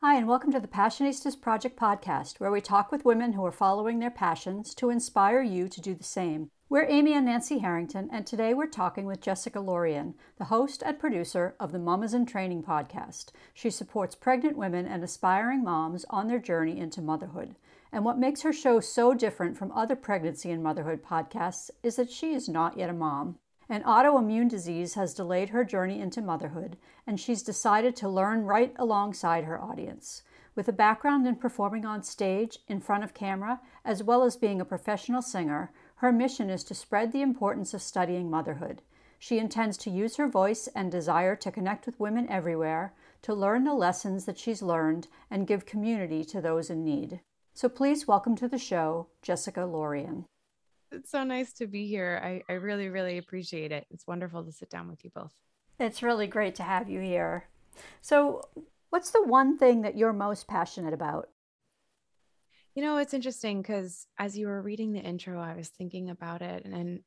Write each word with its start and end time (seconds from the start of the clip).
Hi, 0.00 0.14
and 0.14 0.28
welcome 0.28 0.52
to 0.52 0.60
the 0.60 0.68
Passionistas 0.68 1.40
Project 1.40 1.76
podcast, 1.76 2.38
where 2.38 2.52
we 2.52 2.60
talk 2.60 2.92
with 2.92 3.04
women 3.04 3.32
who 3.32 3.44
are 3.44 3.50
following 3.50 3.98
their 3.98 4.12
passions 4.12 4.72
to 4.76 4.90
inspire 4.90 5.42
you 5.42 5.68
to 5.68 5.80
do 5.80 5.92
the 5.92 6.04
same. 6.04 6.52
We're 6.68 6.86
Amy 6.88 7.14
and 7.14 7.26
Nancy 7.26 7.58
Harrington, 7.58 8.08
and 8.12 8.24
today 8.24 8.54
we're 8.54 8.68
talking 8.68 9.06
with 9.06 9.20
Jessica 9.20 9.58
Lorion, 9.58 10.14
the 10.36 10.44
host 10.44 10.84
and 10.86 11.00
producer 11.00 11.56
of 11.58 11.72
the 11.72 11.80
Mamas 11.80 12.14
in 12.14 12.26
Training 12.26 12.62
podcast. 12.62 13.32
She 13.52 13.70
supports 13.70 14.14
pregnant 14.14 14.56
women 14.56 14.86
and 14.86 15.02
aspiring 15.02 15.64
moms 15.64 16.04
on 16.10 16.28
their 16.28 16.38
journey 16.38 16.78
into 16.78 17.02
motherhood. 17.02 17.56
And 17.90 18.04
what 18.04 18.20
makes 18.20 18.42
her 18.42 18.52
show 18.52 18.78
so 18.78 19.14
different 19.14 19.58
from 19.58 19.72
other 19.72 19.96
pregnancy 19.96 20.52
and 20.52 20.62
motherhood 20.62 21.02
podcasts 21.02 21.70
is 21.82 21.96
that 21.96 22.12
she 22.12 22.34
is 22.34 22.48
not 22.48 22.78
yet 22.78 22.88
a 22.88 22.92
mom. 22.92 23.40
An 23.70 23.82
autoimmune 23.82 24.48
disease 24.48 24.94
has 24.94 25.12
delayed 25.12 25.50
her 25.50 25.62
journey 25.62 26.00
into 26.00 26.22
motherhood, 26.22 26.78
and 27.06 27.20
she's 27.20 27.42
decided 27.42 27.94
to 27.96 28.08
learn 28.08 28.46
right 28.46 28.74
alongside 28.78 29.44
her 29.44 29.60
audience. 29.60 30.22
With 30.54 30.68
a 30.68 30.72
background 30.72 31.26
in 31.26 31.36
performing 31.36 31.84
on 31.84 32.02
stage, 32.02 32.60
in 32.66 32.80
front 32.80 33.04
of 33.04 33.12
camera, 33.12 33.60
as 33.84 34.02
well 34.02 34.24
as 34.24 34.38
being 34.38 34.58
a 34.58 34.64
professional 34.64 35.20
singer, 35.20 35.70
her 35.96 36.10
mission 36.10 36.48
is 36.48 36.64
to 36.64 36.74
spread 36.74 37.12
the 37.12 37.20
importance 37.20 37.74
of 37.74 37.82
studying 37.82 38.30
motherhood. 38.30 38.80
She 39.18 39.38
intends 39.38 39.76
to 39.78 39.90
use 39.90 40.16
her 40.16 40.28
voice 40.28 40.68
and 40.74 40.90
desire 40.90 41.36
to 41.36 41.52
connect 41.52 41.84
with 41.84 42.00
women 42.00 42.26
everywhere, 42.30 42.94
to 43.20 43.34
learn 43.34 43.64
the 43.64 43.74
lessons 43.74 44.24
that 44.24 44.38
she's 44.38 44.62
learned, 44.62 45.08
and 45.30 45.46
give 45.46 45.66
community 45.66 46.24
to 46.24 46.40
those 46.40 46.70
in 46.70 46.84
need. 46.84 47.20
So 47.52 47.68
please 47.68 48.08
welcome 48.08 48.34
to 48.36 48.48
the 48.48 48.58
show, 48.58 49.08
Jessica 49.20 49.60
Lorion. 49.66 50.24
It's 50.90 51.10
so 51.10 51.22
nice 51.24 51.52
to 51.54 51.66
be 51.66 51.86
here. 51.86 52.20
I, 52.22 52.42
I 52.50 52.56
really, 52.56 52.88
really 52.88 53.18
appreciate 53.18 53.72
it. 53.72 53.86
It's 53.90 54.06
wonderful 54.06 54.44
to 54.44 54.52
sit 54.52 54.70
down 54.70 54.88
with 54.88 55.04
you 55.04 55.10
both. 55.14 55.32
It's 55.78 56.02
really 56.02 56.26
great 56.26 56.54
to 56.56 56.62
have 56.62 56.88
you 56.88 57.00
here. 57.00 57.48
So, 58.00 58.42
what's 58.90 59.10
the 59.10 59.22
one 59.22 59.58
thing 59.58 59.82
that 59.82 59.96
you're 59.96 60.12
most 60.12 60.48
passionate 60.48 60.94
about? 60.94 61.28
You 62.74 62.82
know, 62.82 62.96
it's 62.98 63.14
interesting 63.14 63.60
because 63.60 64.06
as 64.18 64.38
you 64.38 64.46
were 64.46 64.62
reading 64.62 64.92
the 64.92 65.00
intro, 65.00 65.40
I 65.40 65.56
was 65.56 65.68
thinking 65.68 66.10
about 66.10 66.42
it. 66.42 66.64
And, 66.64 66.74
and 66.74 67.00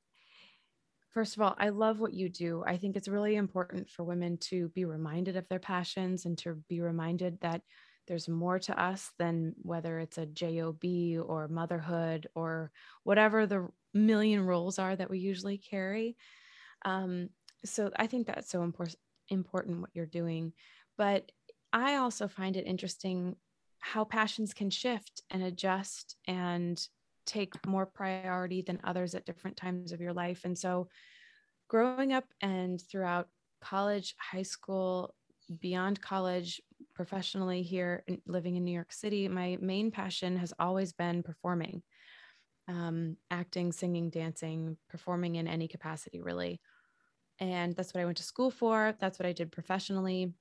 first 1.11 1.35
of 1.35 1.41
all, 1.41 1.55
I 1.57 1.69
love 1.69 1.99
what 1.99 2.13
you 2.13 2.29
do. 2.29 2.63
I 2.65 2.77
think 2.77 2.95
it's 2.95 3.07
really 3.07 3.35
important 3.35 3.89
for 3.89 4.03
women 4.03 4.37
to 4.49 4.69
be 4.69 4.85
reminded 4.85 5.37
of 5.37 5.47
their 5.47 5.59
passions 5.59 6.25
and 6.25 6.37
to 6.39 6.55
be 6.69 6.81
reminded 6.81 7.39
that 7.41 7.61
there's 8.11 8.27
more 8.27 8.59
to 8.59 8.77
us 8.77 9.09
than 9.19 9.55
whether 9.61 9.97
it's 9.97 10.17
a 10.17 10.25
job 10.25 10.83
or 10.83 11.47
motherhood 11.47 12.27
or 12.35 12.69
whatever 13.05 13.45
the 13.45 13.69
million 13.93 14.45
roles 14.45 14.77
are 14.77 14.93
that 14.93 15.09
we 15.09 15.17
usually 15.17 15.57
carry. 15.57 16.17
Um, 16.83 17.29
so 17.63 17.89
i 17.95 18.07
think 18.07 18.27
that's 18.27 18.49
so 18.49 18.63
important 18.63 18.97
important 19.29 19.79
what 19.79 19.91
you're 19.93 20.05
doing. 20.05 20.51
But 20.97 21.31
i 21.71 21.95
also 21.95 22.27
find 22.27 22.57
it 22.57 22.67
interesting 22.67 23.37
how 23.79 24.03
passions 24.03 24.53
can 24.53 24.69
shift 24.69 25.21
and 25.29 25.41
adjust 25.43 26.17
and 26.27 26.85
take 27.25 27.65
more 27.65 27.85
priority 27.85 28.61
than 28.61 28.81
others 28.83 29.15
at 29.15 29.25
different 29.25 29.55
times 29.55 29.93
of 29.93 30.01
your 30.01 30.11
life. 30.11 30.41
And 30.43 30.57
so 30.57 30.89
growing 31.69 32.11
up 32.11 32.25
and 32.41 32.81
throughout 32.81 33.29
college 33.61 34.15
high 34.17 34.41
school 34.41 35.15
beyond 35.61 36.01
college 36.01 36.59
professionally 37.01 37.63
here 37.63 38.03
living 38.27 38.57
in 38.57 38.63
New 38.63 38.71
York 38.71 38.93
City, 38.93 39.27
my 39.27 39.57
main 39.59 39.89
passion 39.89 40.37
has 40.37 40.53
always 40.59 40.93
been 40.93 41.23
performing, 41.23 41.81
um, 42.67 43.17
acting, 43.31 43.71
singing, 43.71 44.11
dancing, 44.11 44.77
performing 44.87 45.37
in 45.37 45.47
any 45.47 45.67
capacity, 45.67 46.21
really. 46.21 46.61
And 47.39 47.75
that's 47.75 47.91
what 47.91 48.01
I 48.01 48.05
went 48.05 48.17
to 48.17 48.23
school 48.23 48.51
for. 48.51 48.93
That's 48.99 49.17
what 49.17 49.25
I 49.25 49.33
did 49.33 49.51
professionally. 49.51 50.31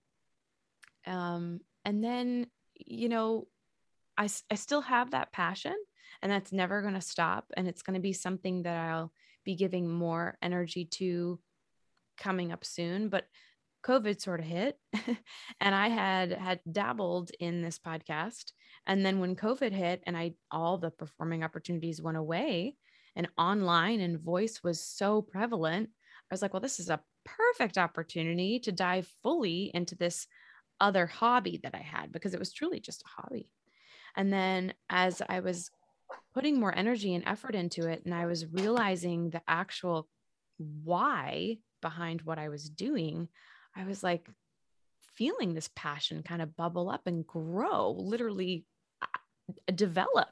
Um, 1.06 1.60
and 1.86 2.04
then, 2.04 2.46
you 2.74 3.08
know, 3.08 3.46
I, 4.18 4.28
I 4.50 4.56
still 4.56 4.82
have 4.82 5.12
that 5.12 5.32
passion, 5.32 5.76
and 6.20 6.30
that's 6.30 6.52
never 6.52 6.82
going 6.82 6.92
to 6.92 7.00
stop. 7.00 7.46
And 7.56 7.66
it's 7.66 7.80
going 7.80 7.94
to 7.94 8.00
be 8.00 8.12
something 8.12 8.64
that 8.64 8.76
I'll 8.76 9.14
be 9.46 9.54
giving 9.54 9.88
more 9.88 10.36
energy 10.42 10.84
to 10.84 11.40
coming 12.18 12.52
up 12.52 12.66
soon. 12.66 13.08
But 13.08 13.24
COVID 13.84 14.20
sort 14.20 14.40
of 14.40 14.46
hit 14.46 14.78
and 15.60 15.74
I 15.74 15.88
had 15.88 16.32
had 16.32 16.60
dabbled 16.70 17.30
in 17.40 17.62
this 17.62 17.78
podcast 17.78 18.52
and 18.86 19.04
then 19.04 19.20
when 19.20 19.36
COVID 19.36 19.72
hit 19.72 20.02
and 20.06 20.16
I 20.16 20.34
all 20.50 20.78
the 20.78 20.90
performing 20.90 21.42
opportunities 21.42 22.02
went 22.02 22.18
away 22.18 22.76
and 23.16 23.28
online 23.38 24.00
and 24.00 24.20
voice 24.20 24.60
was 24.62 24.84
so 24.84 25.22
prevalent 25.22 25.90
I 26.30 26.34
was 26.34 26.42
like 26.42 26.52
well 26.52 26.60
this 26.60 26.80
is 26.80 26.90
a 26.90 27.00
perfect 27.24 27.78
opportunity 27.78 28.58
to 28.60 28.72
dive 28.72 29.08
fully 29.22 29.70
into 29.74 29.94
this 29.94 30.26
other 30.80 31.06
hobby 31.06 31.60
that 31.62 31.74
I 31.74 31.82
had 31.82 32.10
because 32.10 32.34
it 32.34 32.40
was 32.40 32.52
truly 32.52 32.80
just 32.80 33.02
a 33.02 33.22
hobby. 33.22 33.50
And 34.16 34.32
then 34.32 34.72
as 34.88 35.22
I 35.28 35.40
was 35.40 35.70
putting 36.34 36.58
more 36.58 36.76
energy 36.76 37.14
and 37.14 37.24
effort 37.26 37.54
into 37.54 37.88
it 37.88 38.02
and 38.04 38.14
I 38.14 38.26
was 38.26 38.46
realizing 38.46 39.30
the 39.30 39.42
actual 39.46 40.08
why 40.58 41.58
behind 41.80 42.22
what 42.22 42.38
I 42.38 42.48
was 42.48 42.68
doing, 42.68 43.28
I 43.76 43.84
was 43.84 44.02
like 44.02 44.28
feeling 45.14 45.54
this 45.54 45.70
passion 45.74 46.22
kind 46.22 46.42
of 46.42 46.56
bubble 46.56 46.90
up 46.90 47.06
and 47.06 47.26
grow, 47.26 47.90
literally 47.92 48.64
uh, 49.02 49.06
develop. 49.74 50.28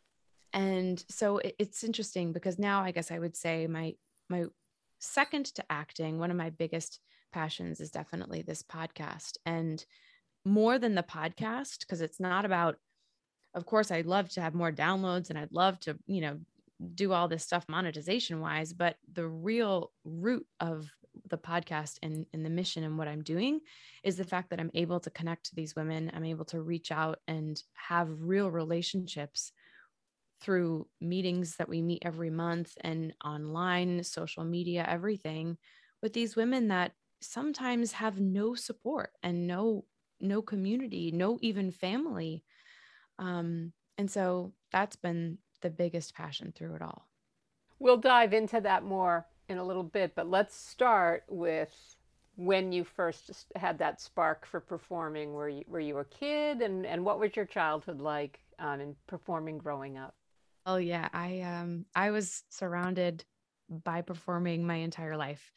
And 0.53 1.03
so 1.09 1.41
it's 1.59 1.84
interesting 1.84 2.32
because 2.32 2.59
now 2.59 2.82
I 2.82 2.91
guess 2.91 3.10
I 3.10 3.19
would 3.19 3.37
say 3.37 3.66
my 3.66 3.94
my 4.28 4.47
second 4.98 5.47
to 5.47 5.65
acting, 5.71 6.19
one 6.19 6.31
of 6.31 6.37
my 6.37 6.50
biggest 6.50 7.00
passions 7.32 7.81
is 7.81 7.91
definitely 7.91 8.43
this 8.43 8.62
podcast. 8.62 9.37
And 9.47 9.84
more 10.44 10.78
than 10.78 10.94
the 10.94 11.03
podcast, 11.03 11.81
because 11.81 12.00
it's 12.00 12.21
not 12.21 12.44
about, 12.44 12.77
of 13.54 13.66
course, 13.66 13.91
I'd 13.91 14.06
love 14.06 14.28
to 14.31 14.41
have 14.41 14.54
more 14.54 14.72
downloads 14.72 15.31
and 15.31 15.38
I'd 15.38 15.53
love 15.53 15.78
to, 15.81 15.98
you 16.06 16.21
know, 16.21 16.38
do 16.94 17.12
all 17.12 17.28
this 17.28 17.44
stuff 17.44 17.65
monetization 17.69 18.41
wise, 18.41 18.72
but 18.72 18.97
the 19.12 19.27
real 19.27 19.91
root 20.04 20.47
of 20.60 20.91
the 21.28 21.39
podcast 21.39 21.99
and, 22.03 22.27
and 22.33 22.44
the 22.44 22.50
mission 22.50 22.84
and 22.84 22.99
what 22.99 23.09
I'm 23.09 23.22
doing 23.22 23.61
is 24.03 24.16
the 24.16 24.25
fact 24.25 24.50
that 24.50 24.61
I'm 24.61 24.71
able 24.75 25.00
to 25.00 25.11
connect 25.11 25.47
to 25.47 25.55
these 25.55 25.77
women. 25.77 26.11
I'm 26.15 26.25
able 26.25 26.44
to 26.47 26.61
reach 26.61 26.91
out 26.93 27.19
and 27.27 27.61
have 27.75 28.09
real 28.21 28.50
relationships 28.50 29.53
through 30.41 30.87
meetings 31.00 31.56
that 31.56 31.69
we 31.69 31.83
meet 31.83 32.03
every 32.05 32.31
month 32.31 32.72
and 32.83 33.12
online, 33.25 34.03
social 34.05 34.44
media, 34.44 34.87
everything 34.89 35.56
with 36.03 36.12
these 36.12 36.37
women 36.37 36.69
that 36.69 36.93
sometimes 37.21 37.93
have 37.93 38.21
no 38.21 38.55
support 38.55 39.10
and 39.22 39.47
no 39.47 39.84
no 40.21 40.43
community, 40.43 41.12
no 41.12 41.39
even 41.43 41.71
family. 41.71 42.43
Um, 43.21 43.72
and 43.97 44.10
so 44.10 44.53
that's 44.72 44.97
been 44.97 45.39
the 45.62 45.71
biggest 45.71 46.15
passion 46.15 46.53
through 46.55 46.75
it 46.75 46.83
all. 46.83 47.09
We'll 47.78 47.99
dive 47.99 48.33
into 48.33 48.60
that 48.60 48.83
more 48.83 49.27
in 49.48 49.59
a 49.59 49.64
little 49.64 49.82
bit, 49.82 50.14
but 50.14 50.28
let's 50.28 50.54
start 50.54 51.25
with 51.28 51.97
when 52.36 52.70
you 52.70 52.84
first 52.84 53.47
had 53.56 53.78
that 53.78 54.00
spark 54.00 54.47
for 54.47 54.60
performing. 54.60 55.32
Were 55.32 55.48
you 55.48 55.64
were 55.66 55.81
you 55.81 55.98
a 55.98 56.04
kid, 56.04 56.62
and 56.62 56.86
and 56.86 57.04
what 57.04 57.19
was 57.19 57.34
your 57.34 57.47
childhood 57.47 58.00
like 58.00 58.41
um, 58.59 58.81
in 58.81 58.97
performing 59.06 59.59
growing 59.59 59.98
up? 59.98 60.14
Oh 60.66 60.76
yeah, 60.76 61.09
I 61.12 61.41
um 61.41 61.86
I 61.94 62.10
was 62.10 62.44
surrounded 62.50 63.25
by 63.70 64.03
performing 64.03 64.66
my 64.66 64.76
entire 64.76 65.16
life. 65.16 65.53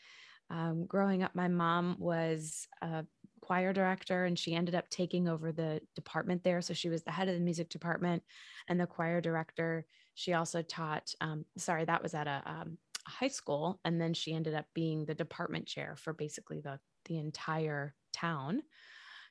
Um, 0.50 0.86
growing 0.86 1.24
up, 1.24 1.34
my 1.34 1.48
mom 1.48 1.96
was 1.98 2.68
a 2.82 3.06
choir 3.42 3.74
director 3.74 4.26
and 4.26 4.38
she 4.38 4.54
ended 4.54 4.76
up 4.76 4.90
taking 4.90 5.28
over 5.28 5.52
the 5.52 5.82
department 5.96 6.44
there. 6.44 6.62
So 6.62 6.74
she 6.74 6.90
was 6.90 7.04
the 7.04 7.12
head 7.12 7.30
of 7.30 7.36
the 7.36 7.42
music 7.42 7.70
department 7.70 8.24
and 8.68 8.80
the 8.80 8.86
choir 8.86 9.22
director. 9.22 9.86
She 10.14 10.34
also 10.34 10.62
taught, 10.62 11.14
um, 11.22 11.46
sorry, 11.58 11.86
that 11.86 12.04
was 12.04 12.14
at 12.14 12.28
a 12.28 12.42
um, 12.46 12.78
high 13.08 13.28
school 13.28 13.80
and 13.86 14.00
then 14.00 14.14
she 14.14 14.34
ended 14.34 14.54
up 14.54 14.66
being 14.74 15.06
the 15.06 15.16
department 15.16 15.66
chair 15.66 15.96
for 15.98 16.14
basically 16.14 16.60
the 16.62 16.80
the 17.06 17.18
entire 17.18 17.96
town. 18.14 18.62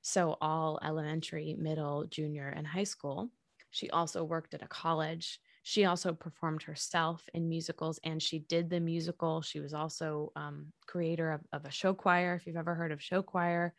So 0.02 0.36
all 0.40 0.80
elementary 0.82 1.54
middle 1.58 2.04
junior 2.06 2.48
and 2.48 2.66
high 2.66 2.84
school. 2.84 3.30
She 3.70 3.90
also 3.90 4.24
worked 4.24 4.54
at 4.54 4.62
a 4.62 4.68
college. 4.68 5.38
She 5.62 5.84
also 5.84 6.12
performed 6.12 6.62
herself 6.62 7.22
in 7.34 7.48
musicals 7.48 8.00
and 8.02 8.20
she 8.22 8.40
did 8.40 8.70
the 8.70 8.80
musical. 8.80 9.42
She 9.42 9.60
was 9.60 9.74
also 9.74 10.32
um, 10.34 10.72
creator 10.86 11.32
of, 11.32 11.42
of 11.52 11.64
a 11.64 11.70
show 11.70 11.94
choir 11.94 12.34
if 12.34 12.46
you've 12.46 12.56
ever 12.56 12.74
heard 12.74 12.92
of 12.92 13.02
show 13.02 13.22
choir. 13.22 13.74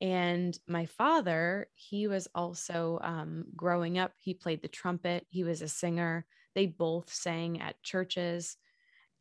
And 0.00 0.58
my 0.66 0.86
father 0.86 1.68
he 1.74 2.06
was 2.06 2.28
also 2.34 2.98
um, 3.02 3.44
growing 3.54 3.98
up 3.98 4.12
he 4.18 4.34
played 4.34 4.62
the 4.62 4.68
trumpet. 4.68 5.26
He 5.30 5.44
was 5.44 5.62
a 5.62 5.68
singer. 5.68 6.26
They 6.54 6.66
both 6.66 7.12
sang 7.12 7.60
at 7.60 7.82
churches 7.82 8.56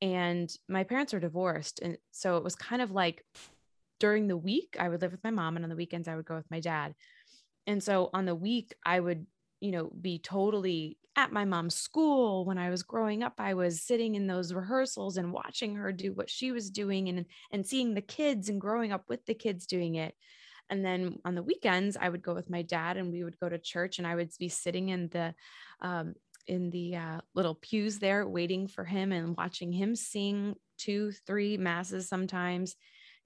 and 0.02 0.56
my 0.68 0.84
parents 0.84 1.14
are 1.14 1.20
divorced 1.20 1.80
and 1.82 1.98
so 2.12 2.38
it 2.38 2.44
was 2.44 2.56
kind 2.56 2.82
of 2.82 2.92
like 2.92 3.24
during 4.00 4.28
the 4.28 4.38
week 4.38 4.76
i 4.80 4.90
would 4.90 5.02
live 5.02 5.12
with 5.12 5.24
my 5.24 5.32
mom 5.32 5.56
and 5.56 5.66
on 5.66 5.70
the 5.70 5.76
weekends 5.76 6.08
i 6.08 6.16
would 6.16 6.26
go 6.26 6.36
with 6.36 6.50
my 6.52 6.60
dad. 6.60 6.94
And 7.68 7.82
so 7.82 8.10
on 8.14 8.26
the 8.26 8.36
week 8.36 8.74
i 8.86 9.00
would 9.00 9.26
you 9.62 9.72
know 9.72 9.90
be 10.02 10.20
totally 10.20 10.98
at 11.18 11.32
my 11.32 11.46
mom's 11.46 11.76
school. 11.76 12.46
When 12.46 12.58
i 12.58 12.70
was 12.70 12.84
growing 12.84 13.24
up 13.24 13.36
i 13.40 13.54
was 13.54 13.82
sitting 13.82 14.16
in 14.16 14.28
those 14.28 14.54
rehearsals 14.54 15.18
and 15.18 15.32
watching 15.32 15.76
her 15.76 15.92
do 15.92 16.14
what 16.14 16.30
she 16.30 16.52
was 16.52 16.70
doing 16.70 17.10
and 17.10 17.26
and 17.52 17.66
seeing 17.66 17.94
the 17.94 18.02
kids 18.02 18.50
and 18.50 18.62
growing 18.62 18.92
up 18.92 19.06
with 19.08 19.26
the 19.26 19.34
kids 19.34 19.66
doing 19.66 19.96
it. 19.96 20.14
And 20.70 20.84
then 20.84 21.20
on 21.24 21.36
the 21.36 21.44
weekends, 21.44 21.96
I 21.96 22.10
would 22.10 22.24
go 22.24 22.34
with 22.34 22.50
my 22.50 22.64
dad 22.64 22.98
and 22.98 23.12
we 23.12 23.24
would 23.24 23.40
go 23.40 23.48
to 23.50 23.58
church 23.58 23.98
and 23.98 24.08
I 24.08 24.16
would 24.16 24.32
be 24.40 24.50
sitting 24.50 24.90
in 24.90 25.10
the, 25.10 25.36
um, 25.82 26.16
in 26.48 26.70
the 26.70 26.96
uh, 26.96 27.22
little 27.34 27.56
pews 27.56 28.00
there 28.00 28.28
waiting 28.28 28.68
for 28.68 28.84
him 28.84 29.12
and 29.12 29.36
watching 29.38 29.72
him 29.72 29.96
sing 29.96 30.56
two, 30.78 31.12
three 31.26 31.58
masses 31.58 32.08
sometimes. 32.08 32.76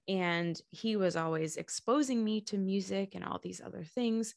And 0.08 0.60
he 0.70 0.96
was 0.96 1.16
always 1.16 1.56
exposing 1.56 2.24
me 2.24 2.40
to 2.42 2.58
music 2.58 3.14
and 3.14 3.24
all 3.24 3.38
these 3.42 3.60
other 3.64 3.84
things. 3.84 4.34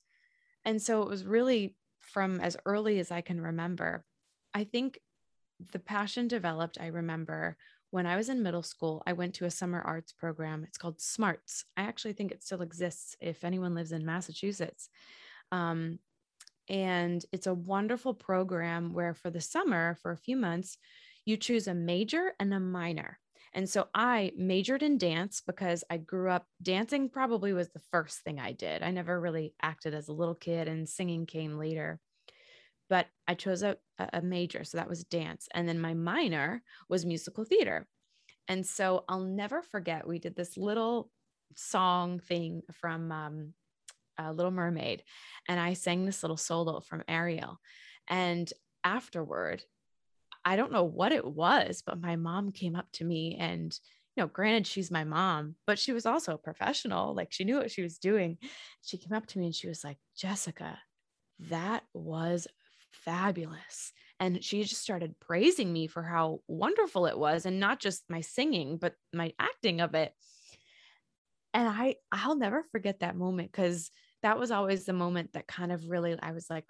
And 0.65 0.81
so 0.81 1.01
it 1.01 1.09
was 1.09 1.25
really 1.25 1.75
from 1.99 2.39
as 2.39 2.57
early 2.65 2.99
as 2.99 3.11
I 3.11 3.21
can 3.21 3.39
remember. 3.41 4.05
I 4.53 4.65
think 4.65 4.99
the 5.71 5.79
passion 5.79 6.27
developed, 6.27 6.77
I 6.79 6.87
remember 6.87 7.57
when 7.93 8.07
I 8.07 8.15
was 8.15 8.27
in 8.27 8.41
middle 8.41 8.63
school, 8.63 9.03
I 9.05 9.13
went 9.13 9.35
to 9.35 9.45
a 9.45 9.51
summer 9.51 9.79
arts 9.79 10.11
program. 10.11 10.63
It's 10.63 10.79
called 10.79 10.99
SMARTS. 10.99 11.65
I 11.77 11.83
actually 11.83 12.13
think 12.13 12.31
it 12.31 12.43
still 12.43 12.63
exists 12.63 13.15
if 13.21 13.43
anyone 13.43 13.75
lives 13.75 13.91
in 13.91 14.03
Massachusetts. 14.03 14.89
Um, 15.51 15.99
and 16.69 17.23
it's 17.31 17.47
a 17.47 17.53
wonderful 17.53 18.13
program 18.13 18.93
where 18.93 19.13
for 19.13 19.29
the 19.29 19.41
summer, 19.41 19.97
for 20.01 20.11
a 20.11 20.17
few 20.17 20.37
months, 20.37 20.77
you 21.25 21.37
choose 21.37 21.67
a 21.67 21.73
major 21.73 22.33
and 22.39 22.53
a 22.53 22.59
minor. 22.59 23.19
And 23.53 23.69
so 23.69 23.87
I 23.93 24.31
majored 24.35 24.81
in 24.81 24.97
dance 24.97 25.41
because 25.45 25.83
I 25.89 25.97
grew 25.97 26.29
up 26.29 26.45
dancing, 26.61 27.09
probably 27.09 27.53
was 27.53 27.69
the 27.69 27.81
first 27.91 28.21
thing 28.23 28.39
I 28.39 28.51
did. 28.51 28.81
I 28.81 28.91
never 28.91 29.19
really 29.19 29.53
acted 29.61 29.93
as 29.93 30.07
a 30.07 30.13
little 30.13 30.35
kid, 30.35 30.67
and 30.67 30.89
singing 30.89 31.25
came 31.25 31.57
later 31.57 31.99
but 32.93 33.07
I 33.27 33.33
chose 33.33 33.63
a, 33.63 33.77
a 33.97 34.21
major. 34.21 34.63
So 34.63 34.77
that 34.77 34.87
was 34.87 35.03
dance. 35.03 35.47
And 35.53 35.67
then 35.67 35.79
my 35.79 35.95
minor 35.95 36.61
was 36.89 37.07
musical 37.07 37.43
theater. 37.43 37.87
And 38.47 38.63
so 38.65 39.03
I'll 39.07 39.21
never 39.23 39.63
forget, 39.63 40.07
we 40.07 40.19
did 40.19 40.35
this 40.35 40.57
little 40.57 41.09
song 41.55 42.19
thing 42.19 42.61
from 42.71 43.11
um, 43.11 43.53
uh, 44.19 44.31
Little 44.31 44.51
Mermaid. 44.51 45.03
And 45.47 45.59
I 45.59 45.73
sang 45.73 46.05
this 46.05 46.23
little 46.23 46.37
solo 46.37 46.79
from 46.79 47.03
Ariel. 47.07 47.59
And 48.07 48.51
afterward, 48.83 49.63
I 50.45 50.55
don't 50.55 50.71
know 50.71 50.83
what 50.83 51.11
it 51.11 51.25
was, 51.25 51.83
but 51.85 52.01
my 52.01 52.15
mom 52.15 52.51
came 52.51 52.75
up 52.75 52.87
to 52.93 53.05
me 53.05 53.37
and 53.39 53.77
you 54.15 54.21
know, 54.21 54.27
granted, 54.27 54.67
she's 54.67 54.91
my 54.91 55.03
mom, 55.03 55.55
but 55.65 55.79
she 55.79 55.91
was 55.91 56.05
also 56.05 56.35
a 56.35 56.37
professional. 56.37 57.15
Like 57.15 57.31
she 57.31 57.43
knew 57.43 57.57
what 57.57 57.71
she 57.71 57.81
was 57.81 57.97
doing. 57.97 58.37
She 58.83 58.97
came 58.97 59.13
up 59.13 59.25
to 59.27 59.39
me 59.39 59.45
and 59.45 59.55
she 59.55 59.67
was 59.67 59.83
like, 59.83 59.97
Jessica, 60.15 60.77
that 61.49 61.83
was 61.93 62.47
fabulous. 62.91 63.91
And 64.19 64.43
she 64.43 64.63
just 64.63 64.81
started 64.81 65.19
praising 65.19 65.73
me 65.73 65.87
for 65.87 66.03
how 66.03 66.41
wonderful 66.47 67.07
it 67.07 67.17
was 67.17 67.45
and 67.45 67.59
not 67.59 67.79
just 67.79 68.03
my 68.07 68.21
singing, 68.21 68.77
but 68.77 68.93
my 69.11 69.33
acting 69.39 69.81
of 69.81 69.95
it. 69.95 70.13
And 71.55 71.67
I 71.67 71.95
I'll 72.11 72.35
never 72.35 72.63
forget 72.71 72.99
that 72.99 73.17
moment 73.17 73.51
cuz 73.51 73.89
that 74.23 74.39
was 74.39 74.51
always 74.51 74.85
the 74.85 74.93
moment 74.93 75.33
that 75.33 75.47
kind 75.47 75.71
of 75.71 75.89
really 75.89 76.17
I 76.21 76.31
was 76.31 76.49
like, 76.49 76.65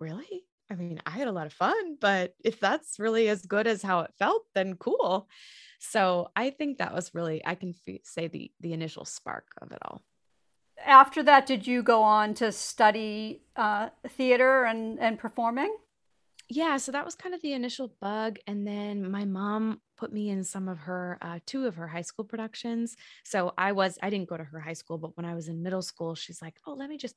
really? 0.00 0.44
I 0.70 0.74
mean, 0.74 1.00
I 1.06 1.10
had 1.10 1.28
a 1.28 1.32
lot 1.32 1.46
of 1.46 1.52
fun, 1.52 1.96
but 2.00 2.34
if 2.44 2.60
that's 2.60 2.98
really 2.98 3.28
as 3.28 3.44
good 3.46 3.66
as 3.66 3.82
how 3.82 4.00
it 4.00 4.12
felt, 4.18 4.44
then 4.54 4.74
cool. 4.74 5.28
So 5.80 6.30
I 6.36 6.50
think 6.50 6.78
that 6.78 6.94
was 6.94 7.14
really 7.14 7.44
I 7.44 7.54
can 7.54 7.74
f- 7.88 8.00
say 8.04 8.28
the 8.28 8.50
the 8.60 8.72
initial 8.72 9.04
spark 9.04 9.46
of 9.60 9.72
it 9.72 9.78
all 9.82 10.02
after 10.84 11.22
that, 11.24 11.46
did 11.46 11.66
you 11.66 11.82
go 11.82 12.02
on 12.02 12.34
to 12.34 12.52
study 12.52 13.42
uh, 13.56 13.88
theater 14.06 14.64
and, 14.64 14.98
and 14.98 15.18
performing? 15.18 15.74
Yeah, 16.50 16.78
so 16.78 16.92
that 16.92 17.04
was 17.04 17.14
kind 17.14 17.34
of 17.34 17.42
the 17.42 17.52
initial 17.52 17.94
bug. 18.00 18.38
And 18.46 18.66
then 18.66 19.10
my 19.10 19.26
mom 19.26 19.82
put 19.98 20.12
me 20.12 20.30
in 20.30 20.44
some 20.44 20.66
of 20.68 20.78
her, 20.80 21.18
uh, 21.20 21.40
two 21.44 21.66
of 21.66 21.76
her 21.76 21.86
high 21.88 22.00
school 22.02 22.24
productions. 22.24 22.96
So 23.24 23.52
I 23.58 23.72
was, 23.72 23.98
I 24.02 24.08
didn't 24.08 24.30
go 24.30 24.38
to 24.38 24.44
her 24.44 24.60
high 24.60 24.72
school, 24.72 24.96
but 24.96 25.14
when 25.16 25.26
I 25.26 25.34
was 25.34 25.48
in 25.48 25.62
middle 25.62 25.82
school, 25.82 26.14
she's 26.14 26.40
like, 26.40 26.56
oh, 26.66 26.72
let 26.72 26.88
me 26.88 26.96
just 26.96 27.16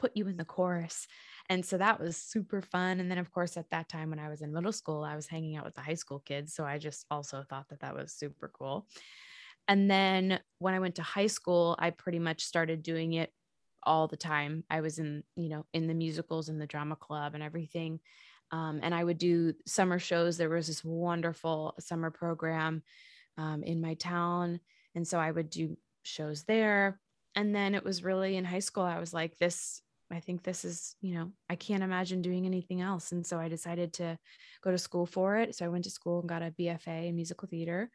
put 0.00 0.16
you 0.16 0.26
in 0.26 0.36
the 0.36 0.44
chorus. 0.44 1.06
And 1.48 1.64
so 1.64 1.78
that 1.78 2.00
was 2.00 2.16
super 2.16 2.60
fun. 2.60 2.98
And 2.98 3.08
then, 3.08 3.18
of 3.18 3.30
course, 3.30 3.56
at 3.56 3.70
that 3.70 3.88
time 3.88 4.10
when 4.10 4.18
I 4.18 4.28
was 4.28 4.42
in 4.42 4.52
middle 4.52 4.72
school, 4.72 5.04
I 5.04 5.14
was 5.14 5.28
hanging 5.28 5.56
out 5.56 5.64
with 5.64 5.74
the 5.76 5.80
high 5.80 5.94
school 5.94 6.18
kids. 6.18 6.52
So 6.52 6.64
I 6.64 6.78
just 6.78 7.06
also 7.08 7.44
thought 7.48 7.68
that 7.68 7.80
that 7.80 7.94
was 7.94 8.12
super 8.12 8.50
cool. 8.52 8.88
And 9.68 9.90
then 9.90 10.40
when 10.58 10.74
I 10.74 10.80
went 10.80 10.96
to 10.96 11.02
high 11.02 11.28
school, 11.28 11.76
I 11.78 11.90
pretty 11.90 12.18
much 12.18 12.42
started 12.44 12.82
doing 12.82 13.12
it 13.12 13.32
all 13.84 14.08
the 14.08 14.16
time. 14.16 14.64
I 14.70 14.80
was 14.80 14.98
in, 14.98 15.22
you 15.36 15.48
know, 15.48 15.66
in 15.72 15.86
the 15.86 15.94
musicals 15.94 16.48
and 16.48 16.60
the 16.60 16.66
drama 16.66 16.96
club 16.96 17.34
and 17.34 17.42
everything. 17.42 18.00
Um, 18.52 18.80
and 18.82 18.94
I 18.94 19.02
would 19.02 19.18
do 19.18 19.54
summer 19.66 19.98
shows. 19.98 20.36
There 20.36 20.48
was 20.48 20.66
this 20.66 20.84
wonderful 20.84 21.74
summer 21.80 22.10
program 22.10 22.82
um, 23.38 23.62
in 23.62 23.80
my 23.80 23.94
town. 23.94 24.60
And 24.94 25.08
so 25.08 25.18
I 25.18 25.30
would 25.30 25.50
do 25.50 25.76
shows 26.02 26.44
there. 26.44 27.00
And 27.34 27.54
then 27.54 27.74
it 27.74 27.82
was 27.82 28.04
really 28.04 28.36
in 28.36 28.44
high 28.44 28.58
school, 28.58 28.82
I 28.82 28.98
was 28.98 29.14
like, 29.14 29.38
this, 29.38 29.80
I 30.10 30.20
think 30.20 30.42
this 30.42 30.66
is, 30.66 30.96
you 31.00 31.14
know, 31.14 31.32
I 31.48 31.56
can't 31.56 31.82
imagine 31.82 32.20
doing 32.20 32.44
anything 32.44 32.82
else. 32.82 33.12
And 33.12 33.26
so 33.26 33.40
I 33.40 33.48
decided 33.48 33.94
to 33.94 34.18
go 34.62 34.70
to 34.70 34.76
school 34.76 35.06
for 35.06 35.38
it. 35.38 35.54
So 35.54 35.64
I 35.64 35.68
went 35.68 35.84
to 35.84 35.90
school 35.90 36.20
and 36.20 36.28
got 36.28 36.42
a 36.42 36.54
BFA 36.58 37.08
in 37.08 37.16
musical 37.16 37.48
theater 37.48 37.90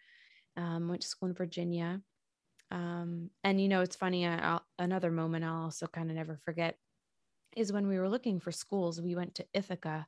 um, 0.58 0.90
went 0.90 1.04
to 1.04 1.08
school 1.08 1.30
in 1.30 1.36
Virginia. 1.36 2.02
Um, 2.72 3.30
and, 3.44 3.62
you 3.62 3.70
know, 3.70 3.82
it's 3.82 3.96
funny, 3.96 4.28
I'll, 4.28 4.66
another 4.78 5.12
moment 5.12 5.46
I'll 5.46 5.64
also 5.66 5.88
kind 5.88 6.10
of 6.10 6.18
never 6.18 6.40
forget 6.44 6.76
is 7.56 7.72
when 7.72 7.88
we 7.88 7.98
were 7.98 8.10
looking 8.10 8.40
for 8.40 8.52
schools, 8.52 9.02
we 9.02 9.16
went 9.16 9.36
to 9.36 9.46
Ithaca 9.54 10.06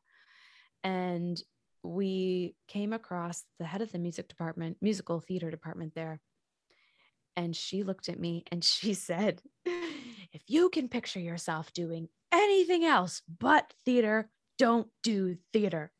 and 0.84 1.42
we 1.84 2.56
came 2.68 2.94
across 2.94 3.44
the 3.60 3.66
head 3.66 3.82
of 3.82 3.92
the 3.92 4.00
music 4.00 4.28
department, 4.28 4.78
musical 4.82 5.20
theater 5.20 5.50
department 5.50 5.94
there. 5.96 6.20
And 7.36 7.56
she 7.56 7.84
looked 7.84 8.10
at 8.10 8.20
me 8.20 8.44
and 8.52 8.64
she 8.64 8.94
said, 8.94 9.42
If 9.66 10.44
you 10.48 10.70
can 10.70 10.90
picture 10.90 11.20
yourself 11.20 11.74
doing 11.74 12.10
anything 12.32 12.86
else 12.86 13.22
but 13.40 13.74
theater, 13.86 14.30
don't 14.58 14.88
do 15.04 15.38
theater. 15.54 15.92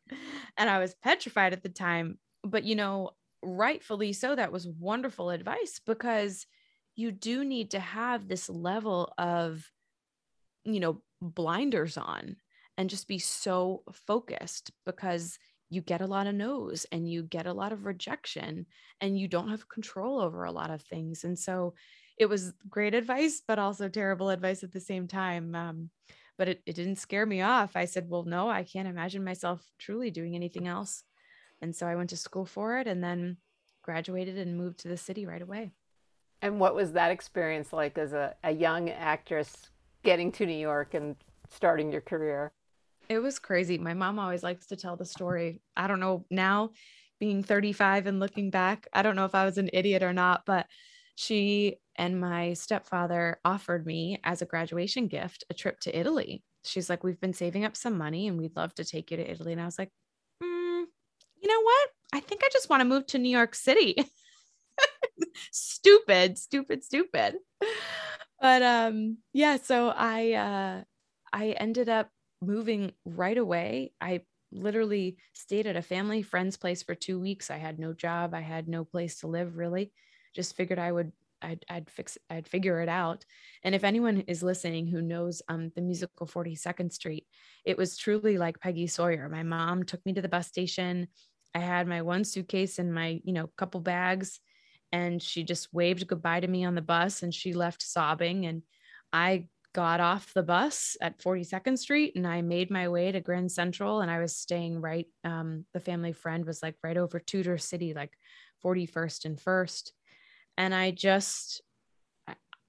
And 0.58 0.70
I 0.70 0.80
was 0.80 0.96
petrified 1.02 1.54
at 1.54 1.64
the 1.64 1.70
time. 1.70 2.18
But, 2.44 2.64
you 2.64 2.76
know, 2.76 3.12
rightfully 3.42 4.14
so 4.14 4.36
that 4.36 4.52
was 4.52 4.68
wonderful 4.68 5.30
advice 5.30 5.80
because 5.86 6.46
you 6.96 7.12
do 7.12 7.46
need 7.46 7.72
to 7.72 7.80
have 7.80 8.28
this 8.28 8.50
level 8.50 9.14
of 9.18 9.72
you 10.66 10.80
know 10.80 11.02
blinders 11.22 11.98
on 11.98 12.36
and 12.80 12.90
just 12.90 13.08
be 13.08 13.20
so 13.20 13.84
focused 13.92 14.72
because 14.88 15.38
you 15.70 15.82
get 15.82 16.02
a 16.02 16.08
lot 16.08 16.26
of 16.26 16.34
no's 16.34 16.88
and 16.92 17.08
you 17.08 17.22
get 17.22 17.46
a 17.46 17.54
lot 17.54 17.72
of 17.72 17.86
rejection 17.86 18.66
and 19.02 19.20
you 19.20 19.28
don't 19.28 19.50
have 19.50 19.70
control 19.70 20.20
over 20.20 20.46
a 20.46 20.52
lot 20.52 20.72
of 20.72 20.82
things 20.82 21.24
and 21.24 21.38
so 21.38 21.76
it 22.18 22.26
was 22.26 22.54
great 22.68 22.96
advice 22.96 23.44
but 23.48 23.60
also 23.60 23.88
terrible 23.88 24.32
advice 24.32 24.64
at 24.64 24.72
the 24.72 24.80
same 24.80 25.08
time 25.08 25.54
um, 25.54 25.92
but 26.40 26.48
it, 26.48 26.64
it 26.66 26.76
didn't 26.76 26.96
scare 26.96 27.28
me 27.28 27.42
off 27.42 27.76
i 27.76 27.86
said 27.86 28.10
well 28.10 28.24
no 28.24 28.50
i 28.50 28.64
can't 28.64 28.88
imagine 28.88 29.24
myself 29.24 29.64
truly 29.78 30.10
doing 30.10 30.34
anything 30.34 30.68
else 30.68 31.04
and 31.62 31.76
so 31.76 31.88
I 31.88 31.96
went 31.96 32.10
to 32.12 32.18
school 32.18 32.46
for 32.46 32.78
it 32.78 32.88
and 32.88 33.04
then 33.04 33.38
graduated 33.82 34.38
and 34.38 34.58
moved 34.58 34.80
to 34.80 34.88
the 34.88 34.98
city 34.98 35.26
right 35.26 35.42
away. 35.42 35.72
And 36.42 36.60
what 36.60 36.76
was 36.76 36.94
that 36.94 37.12
experience 37.12 37.74
like 37.74 37.98
as 37.98 38.14
a, 38.14 38.36
a 38.44 38.52
young 38.52 38.90
actress 38.90 39.72
getting 40.04 40.32
to 40.34 40.46
New 40.46 40.58
York 40.58 40.94
and 40.94 41.16
starting 41.50 41.92
your 41.92 42.02
career? 42.02 42.52
It 43.10 43.20
was 43.20 43.40
crazy. 43.40 43.78
My 43.78 43.96
mom 43.96 44.20
always 44.20 44.44
likes 44.44 44.68
to 44.68 44.76
tell 44.76 44.96
the 44.96 45.06
story. 45.06 45.62
I 45.76 45.88
don't 45.88 46.00
know 46.00 46.26
now, 46.30 46.72
being 47.20 47.44
35 47.44 48.08
and 48.08 48.20
looking 48.20 48.50
back, 48.52 48.88
I 48.94 49.02
don't 49.02 49.16
know 49.16 49.26
if 49.26 49.36
I 49.36 49.46
was 49.46 49.58
an 49.58 49.70
idiot 49.74 50.04
or 50.04 50.14
not, 50.14 50.46
but 50.46 50.68
she 51.16 51.78
and 51.98 52.22
my 52.22 52.54
stepfather 52.54 53.40
offered 53.44 53.86
me 53.86 54.20
as 54.24 54.42
a 54.42 54.46
graduation 54.46 55.08
gift 55.08 55.44
a 55.50 55.54
trip 55.54 55.80
to 55.82 55.98
Italy. 55.98 56.44
She's 56.64 56.90
like, 56.90 57.04
We've 57.04 57.20
been 57.20 57.34
saving 57.34 57.66
up 57.66 57.76
some 57.76 57.98
money 57.98 58.28
and 58.28 58.38
we'd 58.38 58.56
love 58.56 58.74
to 58.76 58.86
take 58.86 59.12
you 59.12 59.18
to 59.18 59.30
Italy. 59.30 59.52
And 59.54 59.62
I 59.62 59.66
was 59.66 59.80
like, 59.80 59.92
you 61.42 61.48
know 61.48 61.62
what? 61.62 61.90
I 62.14 62.20
think 62.20 62.42
I 62.44 62.50
just 62.52 62.70
want 62.70 62.82
to 62.82 62.86
move 62.86 63.06
to 63.08 63.18
New 63.18 63.30
York 63.30 63.56
City. 63.56 63.96
stupid, 65.52 66.38
stupid, 66.38 66.84
stupid. 66.84 67.38
But 68.42 68.62
um 68.62 69.18
yeah, 69.34 69.58
so 69.58 69.90
I 69.90 70.34
uh 70.34 70.84
I 71.34 71.52
ended 71.52 71.90
up 71.90 72.10
moving 72.42 72.94
right 73.06 73.38
away. 73.38 73.94
I 74.02 74.22
literally 74.52 75.18
stayed 75.34 75.68
at 75.68 75.76
a 75.76 75.82
family 75.82 76.22
friend's 76.22 76.58
place 76.58 76.84
for 76.84 76.96
2 76.96 77.20
weeks. 77.20 77.52
I 77.52 77.58
had 77.58 77.80
no 77.80 77.94
job, 77.94 78.34
I 78.34 78.42
had 78.42 78.68
no 78.68 78.84
place 78.84 79.20
to 79.20 79.28
live 79.28 79.58
really. 79.58 79.92
Just 80.36 80.56
figured 80.56 80.80
I 80.80 80.92
would 80.92 81.12
I'd, 81.42 81.64
I'd 81.70 81.90
fix 81.90 82.18
I'd 82.30 82.48
figure 82.48 82.82
it 82.82 82.90
out. 82.90 83.26
And 83.64 83.74
if 83.74 83.84
anyone 83.84 84.22
is 84.22 84.44
listening 84.44 84.88
who 84.88 85.02
knows 85.02 85.42
um, 85.48 85.72
the 85.76 85.82
musical 85.82 86.28
42nd 86.28 86.92
Street, 86.92 87.26
it 87.66 87.78
was 87.78 87.98
truly 87.98 88.38
like 88.38 88.60
Peggy 88.60 88.88
Sawyer. 88.88 89.30
My 89.30 89.44
mom 89.44 89.84
took 89.84 90.06
me 90.06 90.14
to 90.14 90.22
the 90.22 90.30
bus 90.30 90.48
station. 90.48 91.08
I 91.56 91.60
had 91.60 91.88
my 91.88 92.02
one 92.02 92.24
suitcase 92.24 92.80
and 92.80 92.94
my, 92.94 93.22
you 93.24 93.34
know, 93.34 93.50
couple 93.58 93.82
bags 93.82 94.40
and 94.92 95.22
she 95.22 95.44
just 95.44 95.74
waved 95.74 96.08
goodbye 96.08 96.40
to 96.40 96.48
me 96.48 96.66
on 96.66 96.76
the 96.76 96.82
bus 96.82 97.24
and 97.24 97.34
she 97.34 97.54
left 97.54 97.82
sobbing 97.82 98.46
and 98.46 98.64
I 99.12 99.48
got 99.74 100.00
off 100.00 100.34
the 100.34 100.44
bus 100.44 100.98
at 101.00 101.20
42nd 101.20 101.78
Street 101.78 102.14
and 102.16 102.26
I 102.26 102.42
made 102.42 102.72
my 102.72 102.90
way 102.90 103.12
to 103.12 103.22
Grand 103.22 103.52
Central 103.52 104.02
and 104.02 104.10
I 104.10 104.20
was 104.20 104.36
staying 104.36 104.82
right 104.82 105.08
um, 105.24 105.66
the 105.74 105.80
family 105.80 106.14
friend 106.14 106.46
was 106.46 106.64
like 106.64 106.76
right 106.84 106.98
over 106.98 107.20
Tudor 107.20 107.58
City 107.58 107.94
like 107.94 108.14
41st 108.64 109.26
and 109.26 109.38
1st 109.38 109.92
and 110.58 110.74
I 110.74 110.92
just 110.92 111.62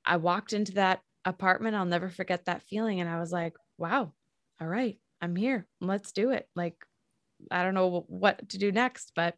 I 0.05 0.17
walked 0.17 0.53
into 0.53 0.73
that 0.73 1.01
apartment, 1.25 1.77
I'll 1.77 1.85
never 1.85 2.09
forget 2.09 2.47
that 2.47 2.63
feeling. 2.63 3.01
And 3.01 3.09
I 3.09 3.21
was 3.21 3.33
like, 3.33 3.55
wow, 3.79 4.13
all 4.61 4.67
right, 4.67 4.99
I'm 5.21 5.37
here. 5.37 5.67
Let's 5.81 6.13
do 6.13 6.31
it. 6.31 6.49
Like, 6.55 6.77
I 7.51 7.63
don't 7.63 7.75
know 7.75 8.05
what 8.09 8.49
to 8.51 8.59
do 8.59 8.73
next, 8.73 9.13
but 9.15 9.35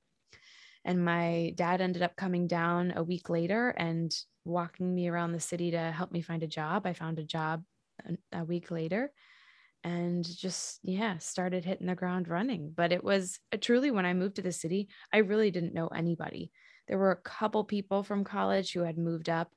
and 0.84 1.04
my 1.04 1.52
dad 1.54 1.80
ended 1.80 2.02
up 2.02 2.16
coming 2.16 2.48
down 2.48 2.92
a 2.96 3.04
week 3.04 3.30
later 3.30 3.68
and 3.68 4.12
walking 4.44 4.94
me 4.94 5.08
around 5.08 5.32
the 5.32 5.40
city 5.40 5.70
to 5.70 5.78
help 5.78 6.12
me 6.12 6.22
find 6.22 6.42
a 6.42 6.48
job. 6.48 6.86
I 6.86 6.92
found 6.92 7.18
a 7.18 7.24
job 7.24 7.62
a, 8.32 8.44
week 8.44 8.70
later 8.70 9.12
and 9.84 10.24
just, 10.24 10.80
yeah, 10.82 11.18
started 11.18 11.64
hitting 11.64 11.86
the 11.86 11.94
ground 11.94 12.28
running. 12.28 12.72
But 12.74 12.92
it 12.92 13.02
was 13.02 13.38
uh, 13.52 13.58
truly 13.60 13.90
when 13.90 14.06
I 14.06 14.14
moved 14.14 14.36
to 14.36 14.42
the 14.42 14.52
city, 14.52 14.88
I 15.12 15.18
really 15.18 15.50
didn't 15.50 15.74
know 15.74 15.88
anybody. 15.88 16.50
There 16.88 16.98
were 16.98 17.12
a 17.12 17.16
couple 17.16 17.64
people 17.64 18.02
from 18.02 18.24
college 18.24 18.72
who 18.72 18.80
had 18.80 18.98
moved 18.98 19.28
up. 19.28 19.50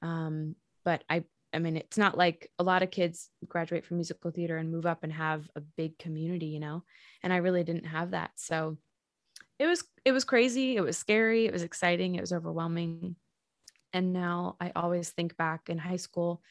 Um, 0.00 0.56
but 0.84 1.04
I, 1.08 1.24
I 1.52 1.58
mean, 1.58 1.76
it's 1.76 1.98
not 1.98 2.16
like 2.16 2.50
a 2.58 2.64
lot 2.64 2.82
of 2.82 2.90
kids 2.90 3.28
graduate 3.46 3.84
from 3.84 3.98
musical 3.98 4.30
theater 4.30 4.56
and 4.56 4.72
move 4.72 4.86
up 4.86 5.04
and 5.04 5.12
have 5.12 5.48
a 5.54 5.60
big 5.60 5.98
community, 5.98 6.46
you 6.46 6.60
know, 6.60 6.84
and 7.22 7.32
I 7.32 7.36
really 7.36 7.62
didn't 7.62 7.86
have 7.86 8.12
that. 8.12 8.30
So 8.36 8.78
it 9.58 9.66
was 9.66 9.84
it 10.04 10.12
was 10.12 10.24
crazy 10.24 10.76
it 10.76 10.80
was 10.80 10.98
scary 10.98 11.46
it 11.46 11.52
was 11.52 11.62
exciting 11.62 12.14
it 12.14 12.20
was 12.20 12.32
overwhelming 12.32 13.14
and 13.92 14.12
now 14.12 14.56
i 14.60 14.72
always 14.74 15.10
think 15.10 15.36
back 15.36 15.68
in 15.68 15.78
high 15.78 15.96
school 15.96 16.42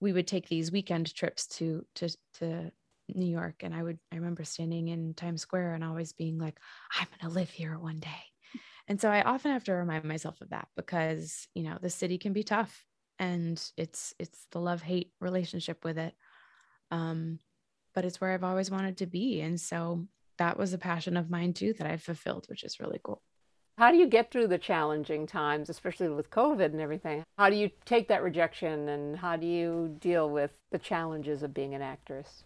we 0.00 0.12
would 0.12 0.26
take 0.26 0.48
these 0.48 0.72
weekend 0.72 1.12
trips 1.14 1.46
to 1.46 1.84
to 1.94 2.08
to 2.34 2.70
new 3.14 3.26
york 3.26 3.62
and 3.62 3.74
i 3.74 3.82
would 3.82 3.98
i 4.12 4.16
remember 4.16 4.44
standing 4.44 4.88
in 4.88 5.14
times 5.14 5.40
square 5.40 5.74
and 5.74 5.84
always 5.84 6.12
being 6.12 6.38
like 6.38 6.58
i'm 6.98 7.06
going 7.08 7.30
to 7.30 7.34
live 7.34 7.50
here 7.50 7.78
one 7.78 8.00
day 8.00 8.60
and 8.88 9.00
so 9.00 9.08
i 9.08 9.22
often 9.22 9.52
have 9.52 9.64
to 9.64 9.72
remind 9.72 10.04
myself 10.04 10.40
of 10.40 10.50
that 10.50 10.68
because 10.76 11.46
you 11.54 11.62
know 11.62 11.78
the 11.80 11.90
city 11.90 12.18
can 12.18 12.32
be 12.32 12.42
tough 12.42 12.84
and 13.18 13.70
it's 13.76 14.12
it's 14.18 14.46
the 14.50 14.60
love 14.60 14.82
hate 14.82 15.12
relationship 15.20 15.84
with 15.84 15.98
it 15.98 16.14
um 16.90 17.38
but 17.94 18.04
it's 18.04 18.20
where 18.20 18.32
i've 18.32 18.44
always 18.44 18.70
wanted 18.70 18.96
to 18.96 19.06
be 19.06 19.40
and 19.40 19.60
so 19.60 20.06
that 20.38 20.58
was 20.58 20.72
a 20.72 20.78
passion 20.78 21.16
of 21.16 21.30
mine 21.30 21.52
too 21.52 21.72
that 21.74 21.86
I 21.86 21.96
fulfilled, 21.96 22.46
which 22.48 22.64
is 22.64 22.80
really 22.80 23.00
cool. 23.02 23.22
How 23.78 23.90
do 23.90 23.98
you 23.98 24.06
get 24.06 24.30
through 24.30 24.48
the 24.48 24.58
challenging 24.58 25.26
times, 25.26 25.68
especially 25.68 26.08
with 26.08 26.30
COVID 26.30 26.66
and 26.66 26.80
everything? 26.80 27.24
How 27.36 27.50
do 27.50 27.56
you 27.56 27.70
take 27.84 28.08
that 28.08 28.22
rejection 28.22 28.88
and 28.88 29.16
how 29.16 29.36
do 29.36 29.46
you 29.46 29.96
deal 30.00 30.30
with 30.30 30.50
the 30.70 30.78
challenges 30.78 31.42
of 31.42 31.52
being 31.52 31.74
an 31.74 31.82
actress? 31.82 32.44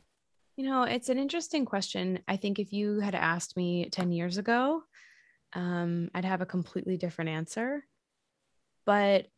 You 0.56 0.66
know, 0.66 0.82
it's 0.82 1.08
an 1.08 1.18
interesting 1.18 1.64
question. 1.64 2.18
I 2.26 2.37
think 2.37 2.58
if 2.58 2.72
you 2.72 2.99
had 2.99 3.14
asked 3.14 3.56
me 3.56 3.88
10 3.90 4.10
years 4.10 4.38
ago, 4.38 4.82
um, 5.52 6.10
I'd 6.14 6.25
have 6.25 6.40
a 6.40 6.46
completely 6.46 6.96
different 6.96 7.30
answer. 7.30 7.84
But 8.84 9.28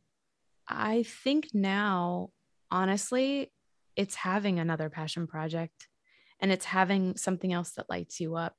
I 0.67 1.03
think 1.03 1.49
now, 1.53 2.31
honestly, 2.71 3.53
it's 3.97 4.15
having 4.15 4.59
another 4.59 4.89
passion 4.89 5.27
project 5.27 5.89
and 6.41 6.51
it's 6.51 6.65
having 6.65 7.19
something 7.19 7.53
else 7.53 7.73
that 7.73 7.91
lights 7.91 8.19
you 8.19 8.35
up. 8.37 8.57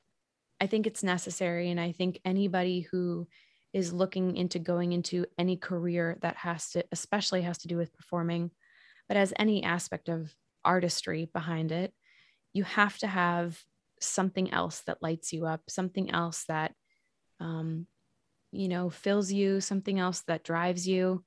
I 0.64 0.68
think 0.68 0.88
it's 0.88 1.04
necessary. 1.04 1.70
And 1.72 1.80
I 1.80 1.92
think 1.92 2.22
anybody 2.24 2.88
who 2.90 3.28
is 3.74 3.92
looking 3.92 4.38
into 4.38 4.60
going 4.60 4.94
into 4.94 5.26
any 5.38 5.58
career 5.58 6.18
that 6.22 6.38
has 6.38 6.70
to, 6.72 6.86
especially 6.94 7.42
has 7.42 7.58
to 7.60 7.68
do 7.68 7.76
with 7.76 7.94
performing, 7.94 8.50
but 9.10 9.18
as 9.18 9.34
any 9.38 9.66
aspect 9.66 10.08
of 10.08 10.34
artistry 10.64 11.30
behind 11.34 11.74
it, 11.74 11.94
you 12.54 12.64
have 12.64 12.98
to 13.00 13.08
have 13.08 13.60
something 14.00 14.54
else 14.54 14.84
that 14.88 15.04
lights 15.04 15.34
you 15.34 15.46
up, 15.46 15.64
something 15.68 16.12
else 16.12 16.46
that, 16.48 16.74
um, 17.42 17.86
you 18.54 18.70
know, 18.70 18.90
fills 18.90 19.34
you, 19.34 19.60
something 19.60 20.00
else 20.00 20.24
that 20.28 20.46
drives 20.46 20.88
you 20.88 21.26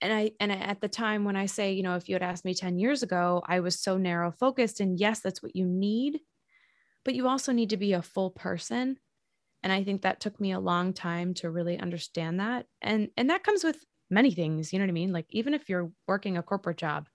and 0.00 0.12
I 0.12 0.30
and 0.40 0.52
at 0.52 0.80
the 0.80 0.88
time 0.88 1.24
when 1.24 1.36
I 1.36 1.46
say, 1.46 1.72
you 1.72 1.82
know, 1.82 1.96
if 1.96 2.08
you 2.08 2.14
had 2.14 2.22
asked 2.22 2.44
me 2.44 2.54
10 2.54 2.78
years 2.78 3.02
ago, 3.02 3.42
I 3.46 3.60
was 3.60 3.80
so 3.80 3.96
narrow 3.96 4.30
focused 4.30 4.78
and 4.78 5.00
yes, 5.00 5.20
that's 5.20 5.42
what 5.42 5.56
you 5.56 5.64
need, 5.64 6.20
but 7.06 7.14
you 7.14 7.26
also 7.26 7.52
need 7.52 7.70
to 7.70 7.78
be 7.78 7.94
a 7.94 8.02
full 8.02 8.30
person. 8.30 8.98
And 9.62 9.72
I 9.72 9.82
think 9.82 10.02
that 10.02 10.20
took 10.20 10.38
me 10.38 10.52
a 10.52 10.60
long 10.60 10.92
time 10.92 11.32
to 11.34 11.50
really 11.50 11.78
understand 11.78 12.40
that. 12.40 12.66
And 12.82 13.08
and 13.16 13.30
that 13.30 13.44
comes 13.44 13.64
with 13.64 13.82
many 14.10 14.32
things, 14.32 14.72
you 14.72 14.78
know 14.78 14.84
what 14.84 14.90
I 14.90 14.92
mean? 14.92 15.12
Like 15.12 15.26
even 15.30 15.54
if 15.54 15.68
you're 15.68 15.90
working 16.06 16.36
a 16.36 16.42
corporate 16.42 16.76
job, 16.76 17.08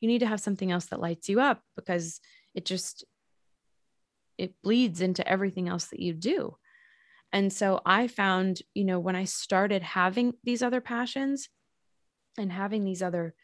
you 0.00 0.08
need 0.08 0.18
to 0.18 0.26
have 0.26 0.40
something 0.40 0.70
else 0.70 0.86
that 0.86 1.00
lights 1.00 1.28
you 1.30 1.40
up 1.40 1.62
because 1.76 2.20
it 2.54 2.66
just 2.66 3.04
it 4.36 4.52
bleeds 4.62 5.00
into 5.00 5.26
everything 5.26 5.68
else 5.68 5.86
that 5.86 6.00
you 6.00 6.12
do. 6.12 6.56
And 7.32 7.52
so 7.52 7.80
I 7.86 8.06
found, 8.06 8.60
you 8.74 8.84
know, 8.84 9.00
when 9.00 9.16
I 9.16 9.24
started 9.24 9.82
having 9.82 10.34
these 10.44 10.62
other 10.62 10.82
passions, 10.82 11.48
and 12.38 12.52
having 12.52 12.84
these 12.84 13.02
other 13.02 13.34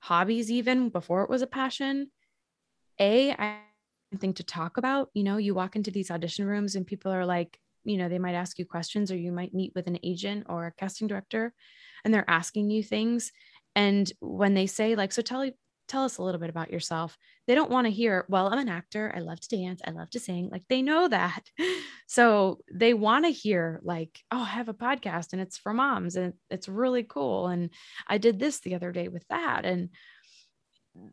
hobbies 0.00 0.50
even 0.50 0.88
before 0.88 1.22
it 1.24 1.30
was 1.30 1.42
a 1.42 1.46
passion 1.46 2.10
a 3.00 3.32
i 3.32 3.58
think 4.16 4.36
to 4.36 4.42
talk 4.42 4.76
about 4.76 5.10
you 5.14 5.22
know 5.22 5.36
you 5.36 5.54
walk 5.54 5.76
into 5.76 5.90
these 5.90 6.10
audition 6.10 6.46
rooms 6.46 6.74
and 6.74 6.86
people 6.86 7.12
are 7.12 7.26
like 7.26 7.58
you 7.84 7.96
know 7.96 8.08
they 8.08 8.18
might 8.18 8.34
ask 8.34 8.58
you 8.58 8.64
questions 8.64 9.12
or 9.12 9.16
you 9.16 9.32
might 9.32 9.54
meet 9.54 9.72
with 9.74 9.86
an 9.86 9.98
agent 10.02 10.46
or 10.48 10.66
a 10.66 10.72
casting 10.72 11.06
director 11.06 11.52
and 12.04 12.12
they're 12.12 12.28
asking 12.28 12.70
you 12.70 12.82
things 12.82 13.32
and 13.76 14.12
when 14.20 14.54
they 14.54 14.66
say 14.66 14.94
like 14.94 15.12
so 15.12 15.22
tell 15.22 15.44
tell 15.88 16.04
us 16.04 16.18
a 16.18 16.22
little 16.22 16.40
bit 16.40 16.50
about 16.50 16.70
yourself. 16.70 17.16
They 17.46 17.54
don't 17.54 17.70
want 17.70 17.86
to 17.86 17.90
hear, 17.90 18.26
well, 18.28 18.46
I'm 18.48 18.58
an 18.58 18.68
actor. 18.68 19.12
I 19.14 19.20
love 19.20 19.40
to 19.40 19.56
dance. 19.56 19.80
I 19.84 19.90
love 19.90 20.10
to 20.10 20.20
sing. 20.20 20.50
Like 20.52 20.62
they 20.68 20.82
know 20.82 21.08
that. 21.08 21.42
So 22.10 22.60
they 22.72 22.94
want 22.94 23.26
to 23.26 23.30
hear, 23.30 23.80
like, 23.82 24.18
oh, 24.30 24.40
I 24.40 24.46
have 24.46 24.70
a 24.70 24.74
podcast 24.74 25.34
and 25.34 25.42
it's 25.42 25.58
for 25.58 25.74
moms 25.74 26.16
and 26.16 26.32
it's 26.48 26.66
really 26.66 27.02
cool. 27.02 27.48
And 27.48 27.68
I 28.06 28.16
did 28.16 28.38
this 28.38 28.60
the 28.60 28.74
other 28.76 28.92
day 28.92 29.08
with 29.08 29.28
that. 29.28 29.66
And 29.66 29.90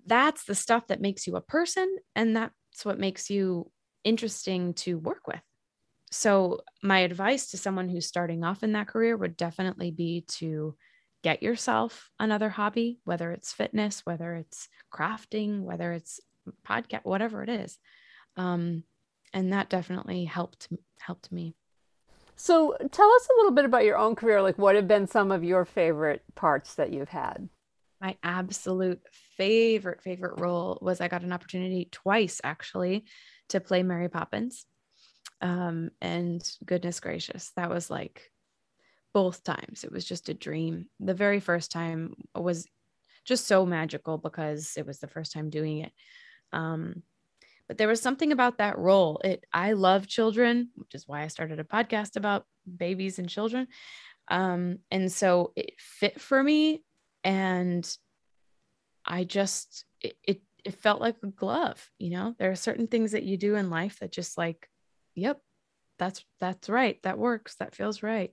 that's 0.06 0.46
the 0.46 0.56
stuff 0.56 0.88
that 0.88 1.02
makes 1.02 1.28
you 1.28 1.36
a 1.36 1.42
person. 1.42 1.98
And 2.16 2.34
that's 2.76 2.86
what 2.86 3.00
makes 3.00 3.30
you 3.30 3.72
interesting 4.04 4.74
to 4.74 4.98
work 4.98 5.28
with. 5.28 5.40
So, 6.12 6.60
my 6.84 7.00
advice 7.00 7.52
to 7.52 7.58
someone 7.58 7.88
who's 7.88 8.06
starting 8.06 8.44
off 8.44 8.64
in 8.64 8.74
that 8.74 8.88
career 8.88 9.16
would 9.16 9.38
definitely 9.38 9.92
be 9.92 10.26
to 10.40 10.76
get 11.24 11.42
yourself 11.42 12.12
another 12.20 12.50
hobby, 12.50 13.00
whether 13.06 13.32
it's 13.32 13.54
fitness, 13.54 14.02
whether 14.06 14.36
it's 14.36 14.68
crafting, 14.94 15.62
whether 15.62 15.94
it's 15.94 16.20
podcast, 16.68 17.06
whatever 17.06 17.44
it 17.44 17.50
is. 17.50 17.78
Um, 18.36 18.84
and 19.34 19.54
that 19.54 19.70
definitely 19.70 20.26
helped 20.26 20.68
helped 21.00 21.32
me. 21.32 21.56
So 22.36 22.76
tell 22.92 23.10
us 23.10 23.28
a 23.32 23.38
little 23.38 23.54
bit 23.54 23.66
about 23.66 23.86
your 23.86 23.98
own 23.98 24.16
career. 24.16 24.42
Like, 24.42 24.58
what 24.58 24.76
have 24.76 24.88
been 24.88 25.08
some 25.08 25.32
of 25.32 25.46
your 25.46 25.64
favorite 25.64 26.24
parts 26.36 26.76
that 26.76 26.92
you've 26.92 27.10
had? 27.10 27.48
My 28.02 28.18
absolute 28.24 29.02
favorite 29.38 30.02
favorite 30.02 30.40
role 30.40 30.78
was 30.82 31.02
I 31.02 31.08
got 31.08 31.24
an 31.24 31.34
opportunity 31.34 31.88
twice 31.92 32.42
actually 32.44 33.06
to 33.50 33.60
play 33.60 33.84
Mary 33.84 34.10
Poppins. 34.10 34.66
Um, 35.42 35.92
and 36.02 36.42
goodness 36.66 37.00
gracious, 37.00 37.52
that 37.56 37.70
was 37.70 37.90
like 37.90 38.32
both 39.14 39.44
times. 39.44 39.84
It 39.84 39.92
was 39.92 40.06
just 40.06 40.30
a 40.30 40.34
dream. 40.34 40.88
The 41.00 41.14
very 41.14 41.40
first 41.40 41.72
time 41.72 42.16
was 42.34 42.68
just 43.24 43.48
so 43.48 43.66
magical 43.66 44.18
because 44.18 44.74
it 44.78 44.86
was 44.86 45.00
the 45.00 45.08
first 45.08 45.32
time 45.32 45.50
doing 45.50 45.80
it. 45.80 45.92
Um, 46.54 47.04
but 47.68 47.78
there 47.78 47.88
was 47.88 48.02
something 48.02 48.32
about 48.32 48.60
that 48.60 48.78
role. 48.78 49.20
It 49.24 49.46
I 49.52 49.74
love 49.74 50.08
children, 50.08 50.70
which 50.76 50.94
is 50.94 51.08
why 51.08 51.24
I 51.24 51.28
started 51.28 51.60
a 51.60 51.64
podcast 51.64 52.16
about 52.16 52.46
babies 52.78 53.18
and 53.18 53.30
children. 53.30 53.68
Um, 54.28 54.80
and 54.92 55.12
so 55.12 55.52
it 55.56 55.74
fit 55.78 56.20
for 56.22 56.42
me, 56.44 56.84
and 57.26 57.86
I 59.06 59.26
just 59.26 59.84
it, 60.00 60.16
it 60.24 60.42
it 60.64 60.76
felt 60.76 61.02
like 61.02 61.18
a 61.22 61.28
glove. 61.28 61.90
You 62.00 62.12
know, 62.12 62.36
there 62.40 62.52
are 62.52 62.56
certain 62.56 62.88
things 62.88 63.12
that 63.12 63.24
you 63.24 63.36
do 63.36 63.56
in 63.56 63.70
life 63.70 64.00
that 64.00 64.14
just 64.14 64.38
like, 64.38 64.70
yep, 65.14 65.42
that's 66.00 66.24
that's 66.40 66.70
right, 66.70 66.98
that 67.04 67.18
works, 67.18 67.56
that 67.56 67.76
feels 67.76 68.02
right 68.02 68.32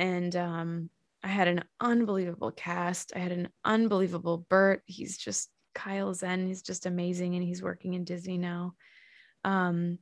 and 0.00 0.34
um, 0.34 0.90
I 1.22 1.28
had 1.28 1.46
an 1.46 1.64
unbelievable 1.78 2.50
cast. 2.50 3.12
I 3.14 3.18
had 3.18 3.32
an 3.32 3.48
unbelievable 3.64 4.46
Bert. 4.48 4.82
He's 4.86 5.18
just 5.18 5.50
Kyle 5.74 6.14
Zen. 6.14 6.46
He's 6.46 6.62
just 6.62 6.86
amazing, 6.86 7.34
and 7.34 7.44
he's 7.44 7.62
working 7.62 7.92
in 7.92 8.04
Disney 8.04 8.38
now. 8.38 8.74
Um, 9.44 9.98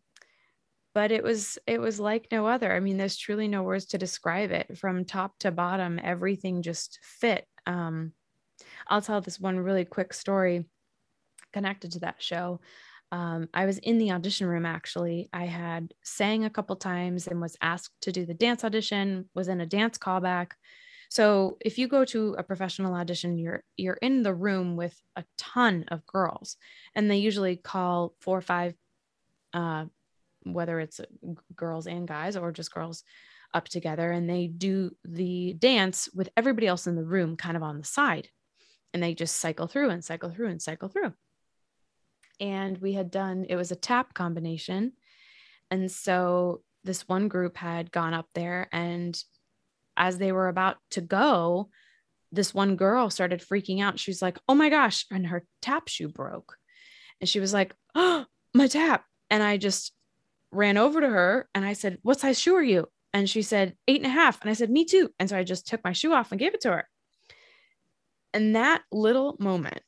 but 0.94 1.10
it 1.10 1.24
was 1.24 1.58
it 1.66 1.80
was 1.80 1.98
like 1.98 2.28
no 2.30 2.46
other. 2.46 2.72
I 2.72 2.78
mean, 2.78 2.96
there's 2.96 3.16
truly 3.16 3.48
no 3.48 3.64
words 3.64 3.86
to 3.86 3.98
describe 3.98 4.52
it. 4.52 4.78
From 4.78 5.04
top 5.04 5.36
to 5.40 5.50
bottom, 5.50 5.98
everything 6.00 6.62
just 6.62 7.00
fit. 7.02 7.44
Um, 7.68 8.12
I'll 8.88 9.02
tell 9.02 9.20
this 9.20 9.38
one 9.38 9.60
really 9.60 9.84
quick 9.84 10.12
story 10.12 10.64
connected 11.52 11.92
to 11.92 12.00
that 12.00 12.16
show 12.20 12.60
um, 13.10 13.48
I 13.54 13.64
was 13.64 13.78
in 13.78 13.98
the 13.98 14.12
audition 14.12 14.46
room 14.46 14.66
actually. 14.66 15.28
I 15.32 15.46
had 15.46 15.94
sang 16.02 16.44
a 16.44 16.50
couple 16.50 16.76
times 16.76 17.26
and 17.26 17.40
was 17.40 17.56
asked 17.62 17.94
to 18.02 18.12
do 18.12 18.26
the 18.26 18.34
dance 18.34 18.64
audition, 18.64 19.28
was 19.34 19.48
in 19.48 19.60
a 19.60 19.66
dance 19.66 19.96
callback. 19.96 20.52
So 21.10 21.56
if 21.60 21.78
you 21.78 21.88
go 21.88 22.04
to 22.06 22.34
a 22.36 22.42
professional 22.42 22.94
audition, 22.94 23.38
you're 23.38 23.64
you're 23.78 23.98
in 24.02 24.22
the 24.22 24.34
room 24.34 24.76
with 24.76 25.00
a 25.16 25.24
ton 25.38 25.86
of 25.88 26.04
girls, 26.04 26.56
and 26.94 27.10
they 27.10 27.16
usually 27.16 27.56
call 27.56 28.14
four 28.20 28.36
or 28.36 28.42
five, 28.42 28.74
uh, 29.54 29.86
whether 30.42 30.78
it's 30.80 31.00
girls 31.56 31.86
and 31.86 32.06
guys 32.06 32.36
or 32.36 32.52
just 32.52 32.74
girls, 32.74 33.04
up 33.54 33.68
together, 33.68 34.10
and 34.10 34.28
they 34.28 34.46
do 34.46 34.90
the 35.04 35.54
dance 35.54 36.08
with 36.14 36.28
everybody 36.36 36.66
else 36.66 36.86
in 36.86 36.96
the 36.96 37.04
room, 37.04 37.36
kind 37.36 37.56
of 37.56 37.62
on 37.62 37.78
the 37.78 37.84
side. 37.84 38.28
and 38.94 39.02
they 39.02 39.14
just 39.14 39.36
cycle 39.36 39.66
through 39.66 39.90
and 39.90 40.02
cycle 40.02 40.30
through 40.30 40.48
and 40.48 40.62
cycle 40.62 40.88
through. 40.88 41.12
And 42.40 42.78
we 42.78 42.94
had 42.94 43.10
done, 43.10 43.44
it 43.48 43.56
was 43.56 43.70
a 43.70 43.76
tap 43.76 44.14
combination. 44.14 44.92
And 45.70 45.90
so 45.90 46.62
this 46.84 47.06
one 47.06 47.28
group 47.28 47.56
had 47.56 47.92
gone 47.92 48.14
up 48.14 48.26
there, 48.34 48.68
and 48.72 49.20
as 49.96 50.16
they 50.18 50.32
were 50.32 50.48
about 50.48 50.76
to 50.92 51.00
go, 51.02 51.68
this 52.32 52.54
one 52.54 52.76
girl 52.76 53.10
started 53.10 53.40
freaking 53.42 53.82
out. 53.82 53.98
She 53.98 54.10
was 54.10 54.22
like, 54.22 54.38
Oh 54.48 54.54
my 54.54 54.68
gosh. 54.68 55.04
And 55.10 55.26
her 55.26 55.44
tap 55.60 55.88
shoe 55.88 56.08
broke. 56.08 56.56
And 57.20 57.28
she 57.28 57.40
was 57.40 57.52
like, 57.52 57.74
Oh, 57.94 58.24
my 58.54 58.68
tap. 58.68 59.04
And 59.30 59.42
I 59.42 59.56
just 59.56 59.92
ran 60.52 60.76
over 60.76 61.00
to 61.00 61.08
her 61.08 61.48
and 61.54 61.64
I 61.64 61.72
said, 61.72 61.98
What 62.02 62.20
size 62.20 62.38
shoe 62.38 62.54
are 62.54 62.62
you? 62.62 62.86
And 63.18 63.28
she 63.28 63.42
said, 63.42 63.74
Eight 63.88 63.96
and 63.96 64.06
a 64.06 64.10
half. 64.10 64.40
And 64.40 64.48
I 64.48 64.52
said, 64.52 64.70
Me 64.70 64.84
too. 64.84 65.10
And 65.18 65.28
so 65.28 65.36
I 65.36 65.42
just 65.42 65.66
took 65.66 65.82
my 65.82 65.92
shoe 65.92 66.12
off 66.12 66.30
and 66.30 66.38
gave 66.38 66.54
it 66.54 66.60
to 66.60 66.70
her. 66.70 66.88
And 68.32 68.54
that 68.54 68.82
little 68.92 69.34
moment 69.40 69.80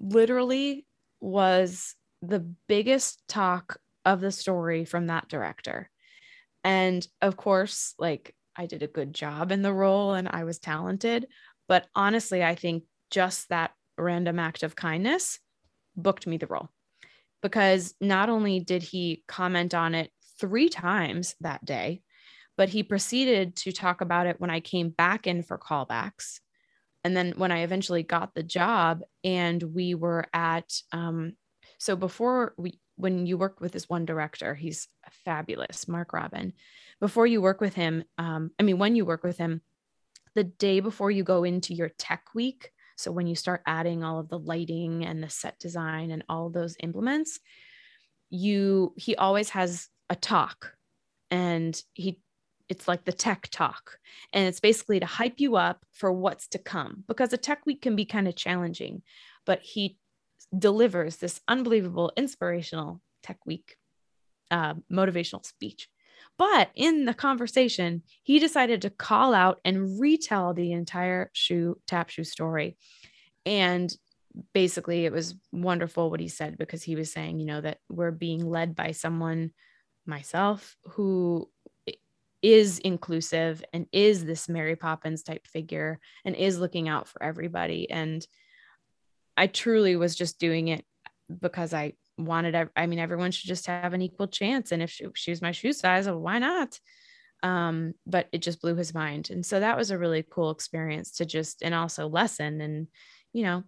literally 0.00 0.86
was 1.20 1.94
the 2.22 2.40
biggest 2.66 3.22
talk 3.28 3.76
of 4.06 4.22
the 4.22 4.32
story 4.32 4.86
from 4.86 5.08
that 5.08 5.28
director. 5.28 5.90
And 6.64 7.06
of 7.20 7.36
course, 7.36 7.92
like 7.98 8.34
I 8.56 8.64
did 8.64 8.82
a 8.82 8.86
good 8.88 9.12
job 9.12 9.52
in 9.52 9.60
the 9.60 9.74
role 9.74 10.14
and 10.14 10.28
I 10.30 10.44
was 10.44 10.58
talented. 10.58 11.26
But 11.68 11.86
honestly, 11.94 12.42
I 12.42 12.54
think 12.54 12.84
just 13.10 13.50
that 13.50 13.72
random 13.98 14.38
act 14.38 14.62
of 14.62 14.76
kindness 14.76 15.40
booked 15.94 16.26
me 16.26 16.38
the 16.38 16.46
role 16.46 16.70
because 17.42 17.94
not 18.00 18.30
only 18.30 18.60
did 18.60 18.82
he 18.82 19.22
comment 19.28 19.74
on 19.74 19.94
it 19.94 20.10
three 20.38 20.68
times 20.68 21.34
that 21.40 21.64
day, 21.64 22.02
but 22.56 22.68
he 22.68 22.82
proceeded 22.82 23.56
to 23.56 23.72
talk 23.72 24.00
about 24.00 24.26
it 24.26 24.40
when 24.40 24.50
I 24.50 24.60
came 24.60 24.90
back 24.90 25.26
in 25.26 25.42
for 25.42 25.58
callbacks. 25.58 26.40
And 27.04 27.16
then 27.16 27.34
when 27.36 27.52
I 27.52 27.60
eventually 27.60 28.02
got 28.02 28.34
the 28.34 28.42
job 28.42 29.02
and 29.22 29.62
we 29.62 29.94
were 29.94 30.26
at, 30.32 30.80
um, 30.92 31.34
so 31.78 31.94
before 31.94 32.54
we, 32.56 32.80
when 32.96 33.26
you 33.26 33.38
work 33.38 33.60
with 33.60 33.72
this 33.72 33.88
one 33.88 34.04
director, 34.06 34.54
he's 34.54 34.88
fabulous, 35.24 35.86
Marc 35.86 36.12
Robin. 36.12 36.52
Before 36.98 37.26
you 37.26 37.42
work 37.42 37.60
with 37.60 37.74
him, 37.74 38.04
um, 38.18 38.50
I 38.58 38.62
mean, 38.62 38.78
when 38.78 38.96
you 38.96 39.04
work 39.04 39.22
with 39.22 39.38
him, 39.38 39.60
the 40.34 40.44
day 40.44 40.80
before 40.80 41.10
you 41.10 41.22
go 41.22 41.44
into 41.44 41.74
your 41.74 41.90
tech 41.90 42.34
week, 42.34 42.72
so 42.96 43.12
when 43.12 43.26
you 43.26 43.34
start 43.34 43.62
adding 43.66 44.02
all 44.02 44.18
of 44.18 44.28
the 44.28 44.38
lighting 44.38 45.04
and 45.04 45.22
the 45.22 45.28
set 45.28 45.58
design 45.58 46.10
and 46.10 46.24
all 46.28 46.48
those 46.48 46.76
implements, 46.80 47.38
you 48.30 48.92
he 48.96 49.14
always 49.16 49.50
has 49.50 49.88
a 50.10 50.16
talk 50.16 50.74
and 51.30 51.80
he 51.94 52.20
it's 52.68 52.88
like 52.88 53.04
the 53.04 53.12
tech 53.12 53.48
talk 53.50 53.98
and 54.32 54.46
it's 54.46 54.60
basically 54.60 54.98
to 54.98 55.06
hype 55.06 55.38
you 55.38 55.56
up 55.56 55.84
for 55.92 56.12
what's 56.12 56.48
to 56.48 56.58
come 56.58 57.04
because 57.06 57.32
a 57.32 57.36
tech 57.36 57.64
week 57.64 57.82
can 57.82 57.94
be 57.94 58.04
kind 58.04 58.26
of 58.26 58.34
challenging 58.34 59.02
but 59.44 59.60
he 59.62 59.96
delivers 60.56 61.16
this 61.16 61.40
unbelievable 61.48 62.12
inspirational 62.16 63.00
tech 63.22 63.38
week 63.46 63.76
uh, 64.50 64.74
motivational 64.90 65.44
speech 65.44 65.88
but 66.38 66.70
in 66.74 67.06
the 67.06 67.14
conversation, 67.14 68.02
he 68.22 68.38
decided 68.38 68.82
to 68.82 68.90
call 68.90 69.32
out 69.32 69.60
and 69.64 69.98
retell 69.98 70.52
the 70.52 70.72
entire 70.72 71.30
shoe 71.32 71.78
tap 71.86 72.10
shoe 72.10 72.24
story. 72.24 72.76
And 73.46 73.90
basically, 74.52 75.06
it 75.06 75.12
was 75.12 75.34
wonderful 75.52 76.10
what 76.10 76.20
he 76.20 76.28
said 76.28 76.58
because 76.58 76.82
he 76.82 76.94
was 76.94 77.12
saying, 77.12 77.38
you 77.38 77.46
know, 77.46 77.60
that 77.60 77.78
we're 77.88 78.10
being 78.10 78.44
led 78.44 78.74
by 78.74 78.90
someone, 78.90 79.52
myself, 80.06 80.76
who 80.90 81.48
is 82.42 82.78
inclusive 82.78 83.64
and 83.72 83.86
is 83.92 84.24
this 84.24 84.48
Mary 84.48 84.76
Poppins 84.76 85.22
type 85.22 85.46
figure 85.46 85.98
and 86.24 86.36
is 86.36 86.58
looking 86.58 86.88
out 86.88 87.08
for 87.08 87.22
everybody. 87.22 87.90
And 87.90 88.24
I 89.36 89.46
truly 89.46 89.96
was 89.96 90.14
just 90.14 90.38
doing 90.38 90.68
it 90.68 90.84
because 91.40 91.74
I 91.74 91.94
wanted 92.18 92.70
i 92.76 92.86
mean 92.86 92.98
everyone 92.98 93.30
should 93.30 93.48
just 93.48 93.66
have 93.66 93.92
an 93.92 94.02
equal 94.02 94.28
chance. 94.28 94.72
And 94.72 94.82
if 94.82 94.90
she, 94.90 95.06
she 95.14 95.30
was 95.30 95.42
my 95.42 95.52
shoe 95.52 95.72
size 95.72 96.06
well, 96.06 96.20
why 96.20 96.38
not? 96.38 96.78
Um, 97.42 97.94
but 98.06 98.28
it 98.32 98.38
just 98.38 98.62
blew 98.62 98.74
his 98.74 98.94
mind. 98.94 99.30
And 99.30 99.44
so 99.44 99.60
that 99.60 99.76
was 99.76 99.90
a 99.90 99.98
really 99.98 100.24
cool 100.28 100.50
experience 100.50 101.12
to 101.16 101.26
just 101.26 101.62
and 101.62 101.74
also 101.74 102.06
lesson. 102.06 102.60
And 102.60 102.86
you 103.32 103.42
know 103.42 103.64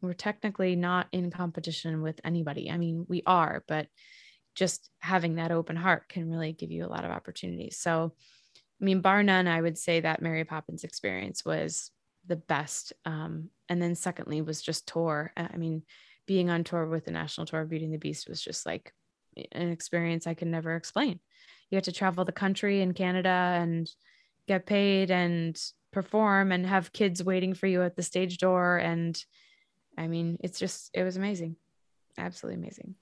we're 0.00 0.14
technically 0.14 0.76
not 0.76 1.08
in 1.12 1.30
competition 1.30 2.00
with 2.00 2.20
anybody. 2.24 2.70
I 2.70 2.78
mean 2.78 3.04
we 3.08 3.22
are 3.26 3.64
but 3.68 3.88
just 4.54 4.90
having 4.98 5.36
that 5.36 5.52
open 5.52 5.76
heart 5.76 6.08
can 6.08 6.30
really 6.30 6.52
give 6.52 6.70
you 6.70 6.84
a 6.84 6.88
lot 6.88 7.04
of 7.04 7.10
opportunities 7.10 7.76
so 7.76 8.12
i 8.80 8.84
mean 8.84 9.00
bar 9.00 9.22
none 9.22 9.46
i 9.46 9.60
would 9.60 9.78
say 9.78 10.00
that 10.00 10.22
mary 10.22 10.44
poppins 10.44 10.84
experience 10.84 11.44
was 11.44 11.90
the 12.26 12.36
best 12.36 12.92
um, 13.06 13.48
and 13.68 13.80
then 13.80 13.94
secondly 13.94 14.42
was 14.42 14.60
just 14.60 14.86
tour 14.86 15.32
i 15.36 15.56
mean 15.56 15.82
being 16.30 16.48
on 16.48 16.62
tour 16.62 16.86
with 16.86 17.06
the 17.06 17.10
national 17.10 17.44
tour 17.44 17.62
of 17.62 17.68
Beauty 17.68 17.84
and 17.84 17.92
the 17.92 17.98
Beast 17.98 18.28
was 18.28 18.40
just 18.40 18.64
like 18.64 18.94
an 19.50 19.72
experience 19.72 20.28
I 20.28 20.34
can 20.34 20.48
never 20.48 20.76
explain. 20.76 21.18
You 21.68 21.76
get 21.76 21.82
to 21.86 21.92
travel 21.92 22.24
the 22.24 22.30
country 22.30 22.82
in 22.82 22.94
Canada 22.94 23.58
and 23.60 23.90
get 24.46 24.64
paid 24.64 25.10
and 25.10 25.60
perform 25.90 26.52
and 26.52 26.64
have 26.64 26.92
kids 26.92 27.24
waiting 27.24 27.52
for 27.52 27.66
you 27.66 27.82
at 27.82 27.96
the 27.96 28.04
stage 28.04 28.38
door. 28.38 28.76
And 28.76 29.20
I 29.98 30.06
mean, 30.06 30.36
it's 30.38 30.60
just, 30.60 30.92
it 30.94 31.02
was 31.02 31.16
amazing. 31.16 31.56
Absolutely 32.16 32.60
amazing. 32.60 32.94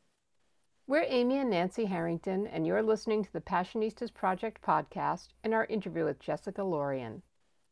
We're 0.88 1.04
Amy 1.06 1.36
and 1.36 1.50
Nancy 1.50 1.84
Harrington, 1.84 2.46
and 2.46 2.66
you're 2.66 2.82
listening 2.82 3.22
to 3.22 3.30
the 3.30 3.42
Passionistas 3.42 4.10
Project 4.10 4.62
podcast 4.62 5.28
and 5.44 5.52
our 5.52 5.66
interview 5.66 6.06
with 6.06 6.18
Jessica 6.18 6.62
Lorion. 6.62 7.20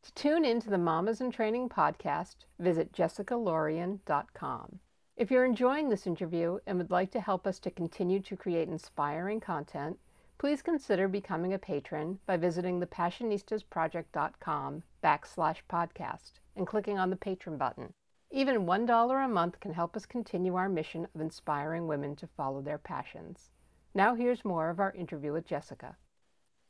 To 0.03 0.13
tune 0.13 0.45
in 0.45 0.61
to 0.61 0.69
the 0.69 0.77
Mamas 0.77 1.19
in 1.19 1.31
Training 1.31 1.67
podcast, 1.67 2.35
visit 2.59 2.93
jessicalorion.com. 2.93 4.79
If 5.15 5.31
you're 5.31 5.45
enjoying 5.45 5.89
this 5.89 6.05
interview 6.05 6.59
and 6.67 6.77
would 6.77 6.91
like 6.91 7.09
to 7.09 7.19
help 7.19 7.47
us 7.47 7.57
to 7.61 7.71
continue 7.71 8.19
to 8.19 8.37
create 8.37 8.67
inspiring 8.67 9.39
content, 9.39 9.97
please 10.37 10.61
consider 10.61 11.07
becoming 11.07 11.53
a 11.53 11.57
patron 11.57 12.19
by 12.27 12.37
visiting 12.37 12.79
thepassionistasproject.com 12.79 14.83
backslash 15.03 15.57
podcast 15.67 16.33
and 16.55 16.67
clicking 16.67 16.99
on 16.99 17.09
the 17.09 17.15
patron 17.15 17.57
button. 17.57 17.95
Even 18.31 18.65
$1 18.65 19.25
a 19.25 19.27
month 19.27 19.59
can 19.59 19.73
help 19.73 19.95
us 19.95 20.05
continue 20.05 20.55
our 20.55 20.69
mission 20.69 21.07
of 21.15 21.21
inspiring 21.21 21.87
women 21.87 22.15
to 22.17 22.27
follow 22.27 22.61
their 22.61 22.77
passions. 22.77 23.49
Now 23.93 24.15
here's 24.15 24.45
more 24.45 24.69
of 24.69 24.79
our 24.79 24.93
interview 24.93 25.33
with 25.33 25.47
Jessica. 25.47 25.95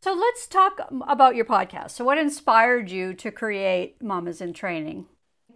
So 0.01 0.13
let's 0.13 0.47
talk 0.47 0.79
about 1.07 1.35
your 1.35 1.45
podcast. 1.45 1.91
So 1.91 2.05
what 2.05 2.17
inspired 2.17 2.91
you 2.91 3.13
to 3.15 3.31
create 3.31 4.01
Mamas 4.01 4.41
in 4.41 4.53
Training? 4.53 5.07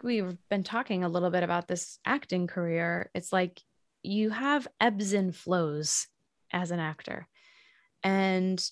we've 0.03 0.37
been 0.49 0.63
talking 0.63 1.03
a 1.03 1.09
little 1.09 1.29
bit 1.29 1.43
about 1.43 1.67
this 1.67 1.99
acting 2.05 2.47
career. 2.47 3.09
It's 3.13 3.31
like 3.31 3.61
you 4.03 4.29
have 4.29 4.67
ebbs 4.79 5.13
and 5.13 5.35
flows 5.35 6.07
as 6.51 6.71
an 6.71 6.79
actor. 6.79 7.27
And 8.03 8.63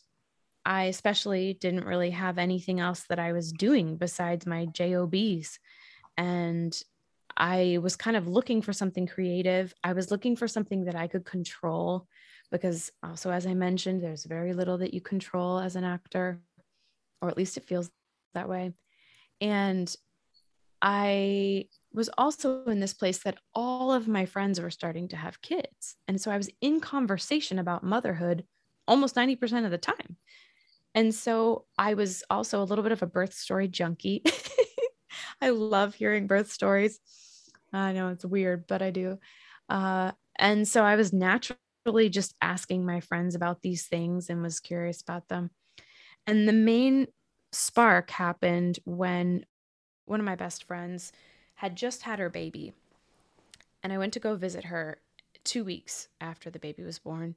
I 0.65 0.85
especially 0.85 1.53
didn't 1.53 1.85
really 1.85 2.11
have 2.11 2.37
anything 2.37 2.79
else 2.79 3.05
that 3.09 3.19
I 3.19 3.31
was 3.31 3.51
doing 3.51 3.97
besides 3.97 4.45
my 4.45 4.65
JOBs. 4.65 5.59
And 6.17 6.77
I 7.37 7.79
was 7.81 7.95
kind 7.95 8.17
of 8.17 8.27
looking 8.27 8.61
for 8.61 8.73
something 8.73 9.07
creative. 9.07 9.73
I 9.83 9.93
was 9.93 10.11
looking 10.11 10.35
for 10.35 10.47
something 10.47 10.85
that 10.85 10.95
I 10.95 11.07
could 11.07 11.25
control 11.25 12.07
because 12.51 12.91
also 13.03 13.29
as 13.31 13.45
I 13.45 13.53
mentioned 13.53 14.01
there's 14.01 14.25
very 14.25 14.53
little 14.53 14.79
that 14.79 14.93
you 14.93 15.01
control 15.01 15.59
as 15.59 15.75
an 15.75 15.83
actor 15.83 16.41
or 17.21 17.29
at 17.29 17.37
least 17.37 17.57
it 17.57 17.65
feels 17.65 17.89
that 18.33 18.49
way. 18.49 18.73
And 19.41 19.93
I 20.81 21.67
was 21.93 22.09
also 22.17 22.63
in 22.65 22.79
this 22.79 22.93
place 22.93 23.19
that 23.19 23.37
all 23.53 23.91
of 23.91 24.07
my 24.07 24.25
friends 24.25 24.61
were 24.61 24.69
starting 24.69 25.07
to 25.09 25.17
have 25.17 25.41
kids. 25.41 25.95
And 26.07 26.19
so 26.21 26.31
I 26.31 26.37
was 26.37 26.49
in 26.61 26.79
conversation 26.79 27.59
about 27.59 27.83
motherhood 27.83 28.45
almost 28.87 29.15
90% 29.15 29.65
of 29.65 29.71
the 29.71 29.77
time. 29.77 30.17
And 30.95 31.13
so 31.13 31.65
I 31.77 31.93
was 31.93 32.23
also 32.29 32.61
a 32.61 32.65
little 32.65 32.83
bit 32.83 32.91
of 32.91 33.03
a 33.03 33.07
birth 33.07 33.33
story 33.33 33.67
junkie. 33.67 34.23
I 35.41 35.49
love 35.49 35.95
hearing 35.95 36.27
birth 36.27 36.51
stories. 36.51 36.99
I 37.71 37.93
know 37.93 38.09
it's 38.09 38.25
weird, 38.25 38.65
but 38.67 38.81
I 38.81 38.91
do. 38.91 39.19
Uh, 39.69 40.11
and 40.37 40.67
so 40.67 40.83
I 40.83 40.95
was 40.95 41.13
naturally 41.13 42.09
just 42.09 42.33
asking 42.41 42.85
my 42.85 42.99
friends 42.99 43.35
about 43.35 43.61
these 43.61 43.87
things 43.87 44.29
and 44.29 44.41
was 44.41 44.59
curious 44.59 45.01
about 45.01 45.27
them. 45.27 45.51
And 46.25 46.47
the 46.47 46.53
main 46.53 47.07
spark 47.51 48.11
happened 48.11 48.79
when 48.85 49.45
one 50.09 50.19
of 50.19 50.25
my 50.25 50.35
best 50.35 50.63
friends, 50.65 51.11
had 51.55 51.75
just 51.75 52.01
had 52.01 52.19
her 52.19 52.29
baby. 52.29 52.73
And 53.83 53.93
I 53.93 53.97
went 53.97 54.13
to 54.13 54.19
go 54.19 54.35
visit 54.35 54.65
her 54.65 54.99
two 55.43 55.63
weeks 55.63 56.07
after 56.19 56.49
the 56.49 56.59
baby 56.59 56.83
was 56.83 56.99
born. 56.99 57.35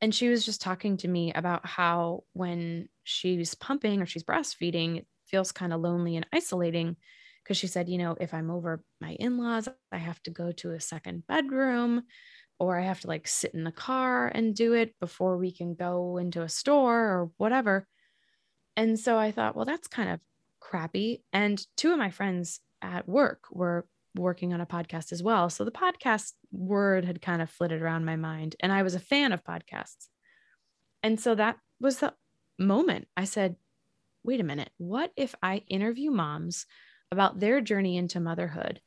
And 0.00 0.14
she 0.14 0.28
was 0.28 0.46
just 0.46 0.62
talking 0.62 0.96
to 0.98 1.08
me 1.08 1.32
about 1.32 1.66
how 1.66 2.24
when 2.32 2.88
she's 3.02 3.54
pumping 3.54 4.00
or 4.00 4.06
she's 4.06 4.24
breastfeeding, 4.24 5.04
feels 5.30 5.52
kind 5.52 5.72
of 5.72 5.80
lonely 5.80 6.16
and 6.16 6.26
isolating. 6.32 6.96
Because 7.42 7.56
she 7.56 7.66
said, 7.66 7.88
you 7.88 7.98
know, 7.98 8.16
if 8.20 8.34
I'm 8.34 8.50
over 8.50 8.82
my 9.00 9.12
in 9.12 9.38
laws, 9.38 9.68
I 9.90 9.96
have 9.96 10.22
to 10.24 10.30
go 10.30 10.52
to 10.52 10.72
a 10.72 10.80
second 10.80 11.26
bedroom 11.26 12.02
or 12.58 12.78
I 12.78 12.82
have 12.82 13.00
to 13.00 13.06
like 13.06 13.26
sit 13.26 13.54
in 13.54 13.64
the 13.64 13.72
car 13.72 14.28
and 14.28 14.54
do 14.54 14.74
it 14.74 14.94
before 15.00 15.38
we 15.38 15.50
can 15.50 15.74
go 15.74 16.18
into 16.18 16.42
a 16.42 16.48
store 16.48 16.98
or 16.98 17.30
whatever. 17.38 17.86
And 18.76 18.98
so 18.98 19.18
I 19.18 19.30
thought, 19.30 19.56
well, 19.56 19.64
that's 19.64 19.88
kind 19.88 20.10
of 20.10 20.20
crappy. 20.60 21.24
And 21.32 21.64
two 21.76 21.92
of 21.92 21.98
my 21.98 22.10
friends 22.10 22.60
at 22.82 23.08
work 23.08 23.44
were 23.50 23.86
working 24.14 24.52
on 24.52 24.60
a 24.60 24.66
podcast 24.66 25.12
as 25.12 25.22
well. 25.22 25.48
So 25.50 25.64
the 25.64 25.70
podcast 25.70 26.32
word 26.52 27.04
had 27.04 27.22
kind 27.22 27.40
of 27.40 27.50
flitted 27.50 27.80
around 27.80 28.04
my 28.04 28.16
mind, 28.16 28.56
and 28.60 28.72
I 28.72 28.82
was 28.82 28.94
a 28.94 29.00
fan 29.00 29.32
of 29.32 29.44
podcasts. 29.44 30.08
And 31.02 31.18
so 31.18 31.34
that 31.34 31.56
was 31.80 31.98
the 31.98 32.12
moment 32.58 33.08
I 33.16 33.24
said, 33.24 33.56
wait 34.24 34.40
a 34.40 34.44
minute, 34.44 34.70
what 34.78 35.12
if 35.16 35.34
I 35.42 35.62
interview 35.68 36.10
moms 36.10 36.66
about 37.10 37.40
their 37.40 37.60
journey 37.60 37.96
into 37.96 38.20
motherhood? 38.20 38.80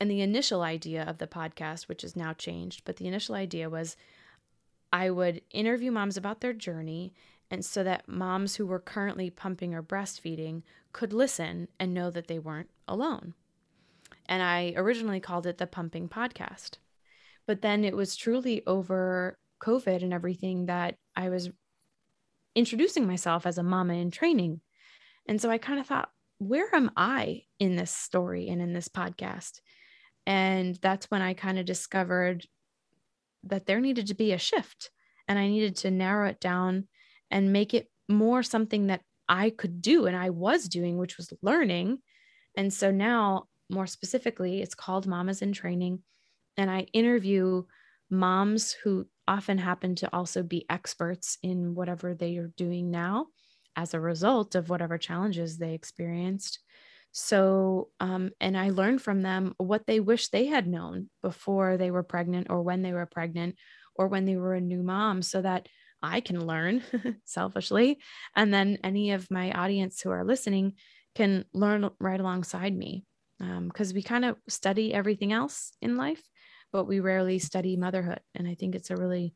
And 0.00 0.10
the 0.10 0.20
initial 0.20 0.62
idea 0.62 1.02
of 1.04 1.18
the 1.18 1.26
podcast, 1.26 1.88
which 1.88 2.02
has 2.02 2.16
now 2.16 2.32
changed, 2.32 2.82
but 2.84 2.96
the 2.96 3.06
initial 3.06 3.34
idea 3.34 3.70
was 3.70 3.96
I 4.92 5.10
would 5.10 5.42
interview 5.50 5.90
moms 5.90 6.16
about 6.16 6.40
their 6.40 6.52
journey. 6.52 7.14
And 7.50 7.64
so 7.64 7.84
that 7.84 8.08
moms 8.08 8.56
who 8.56 8.66
were 8.66 8.80
currently 8.80 9.30
pumping 9.30 9.74
or 9.74 9.82
breastfeeding 9.82 10.62
could 10.92 11.12
listen 11.12 11.68
and 11.78 11.94
know 11.94 12.10
that 12.10 12.26
they 12.28 12.38
weren't 12.38 12.70
alone. 12.88 13.34
And 14.26 14.42
I 14.42 14.72
originally 14.76 15.20
called 15.20 15.46
it 15.46 15.58
the 15.58 15.66
Pumping 15.66 16.08
Podcast. 16.08 16.78
But 17.46 17.60
then 17.60 17.84
it 17.84 17.94
was 17.94 18.16
truly 18.16 18.62
over 18.66 19.38
COVID 19.62 20.02
and 20.02 20.12
everything 20.12 20.66
that 20.66 20.96
I 21.14 21.28
was 21.28 21.50
introducing 22.54 23.06
myself 23.06 23.46
as 23.46 23.58
a 23.58 23.62
mama 23.62 23.94
in 23.94 24.10
training. 24.10 24.60
And 25.26 25.40
so 25.40 25.50
I 25.50 25.58
kind 25.58 25.80
of 25.80 25.86
thought, 25.86 26.10
where 26.38 26.74
am 26.74 26.90
I 26.96 27.42
in 27.58 27.76
this 27.76 27.90
story 27.90 28.48
and 28.48 28.60
in 28.60 28.72
this 28.72 28.88
podcast? 28.88 29.60
And 30.26 30.76
that's 30.76 31.10
when 31.10 31.22
I 31.22 31.34
kind 31.34 31.58
of 31.58 31.66
discovered 31.66 32.46
that 33.44 33.66
there 33.66 33.80
needed 33.80 34.06
to 34.08 34.14
be 34.14 34.32
a 34.32 34.38
shift 34.38 34.90
and 35.28 35.38
I 35.38 35.48
needed 35.48 35.76
to 35.76 35.90
narrow 35.90 36.28
it 36.28 36.40
down 36.40 36.88
and 37.30 37.52
make 37.52 37.74
it 37.74 37.90
more 38.08 38.42
something 38.42 38.88
that 38.88 39.02
I 39.28 39.50
could 39.50 39.80
do 39.80 40.06
and 40.06 40.16
I 40.16 40.30
was 40.30 40.68
doing, 40.68 40.98
which 40.98 41.16
was 41.16 41.32
learning. 41.42 41.98
And 42.56 42.72
so 42.72 42.90
now, 42.90 43.48
more 43.70 43.86
specifically, 43.86 44.60
it's 44.60 44.74
called 44.74 45.06
Mamas 45.06 45.42
in 45.42 45.52
Training. 45.52 46.02
And 46.56 46.70
I 46.70 46.86
interview 46.92 47.64
moms 48.14 48.72
who 48.72 49.06
often 49.26 49.58
happen 49.58 49.94
to 49.96 50.14
also 50.14 50.42
be 50.42 50.66
experts 50.68 51.38
in 51.42 51.74
whatever 51.74 52.14
they 52.14 52.36
are 52.36 52.52
doing 52.56 52.90
now 52.90 53.26
as 53.76 53.94
a 53.94 54.00
result 54.00 54.54
of 54.54 54.68
whatever 54.68 54.98
challenges 54.98 55.58
they 55.58 55.74
experienced. 55.74 56.60
So, 57.12 57.90
um, 58.00 58.32
and 58.40 58.56
I 58.56 58.70
learned 58.70 59.00
from 59.00 59.22
them 59.22 59.54
what 59.58 59.86
they 59.86 60.00
wish 60.00 60.28
they 60.28 60.46
had 60.46 60.66
known 60.66 61.10
before 61.22 61.76
they 61.76 61.90
were 61.90 62.02
pregnant 62.02 62.48
or 62.50 62.62
when 62.62 62.82
they 62.82 62.92
were 62.92 63.06
pregnant 63.06 63.56
or 63.94 64.08
when 64.08 64.24
they 64.24 64.36
were 64.36 64.54
a 64.54 64.60
new 64.60 64.82
mom 64.82 65.22
so 65.22 65.40
that 65.40 65.68
I 66.02 66.20
can 66.20 66.44
learn 66.44 66.82
selfishly. 67.24 67.98
And 68.34 68.52
then 68.52 68.78
any 68.82 69.12
of 69.12 69.30
my 69.30 69.52
audience 69.52 70.00
who 70.00 70.10
are 70.10 70.24
listening 70.24 70.74
can 71.14 71.44
learn 71.52 71.88
right 72.00 72.20
alongside 72.20 72.76
me. 72.76 73.04
Because 73.38 73.90
um, 73.90 73.94
we 73.94 74.02
kind 74.02 74.24
of 74.24 74.36
study 74.48 74.94
everything 74.94 75.32
else 75.32 75.72
in 75.82 75.96
life, 75.96 76.22
but 76.74 76.88
we 76.88 76.98
rarely 76.98 77.38
study 77.38 77.76
motherhood. 77.76 78.18
And 78.34 78.48
I 78.48 78.54
think 78.56 78.74
it's 78.74 78.90
a 78.90 78.96
really 78.96 79.32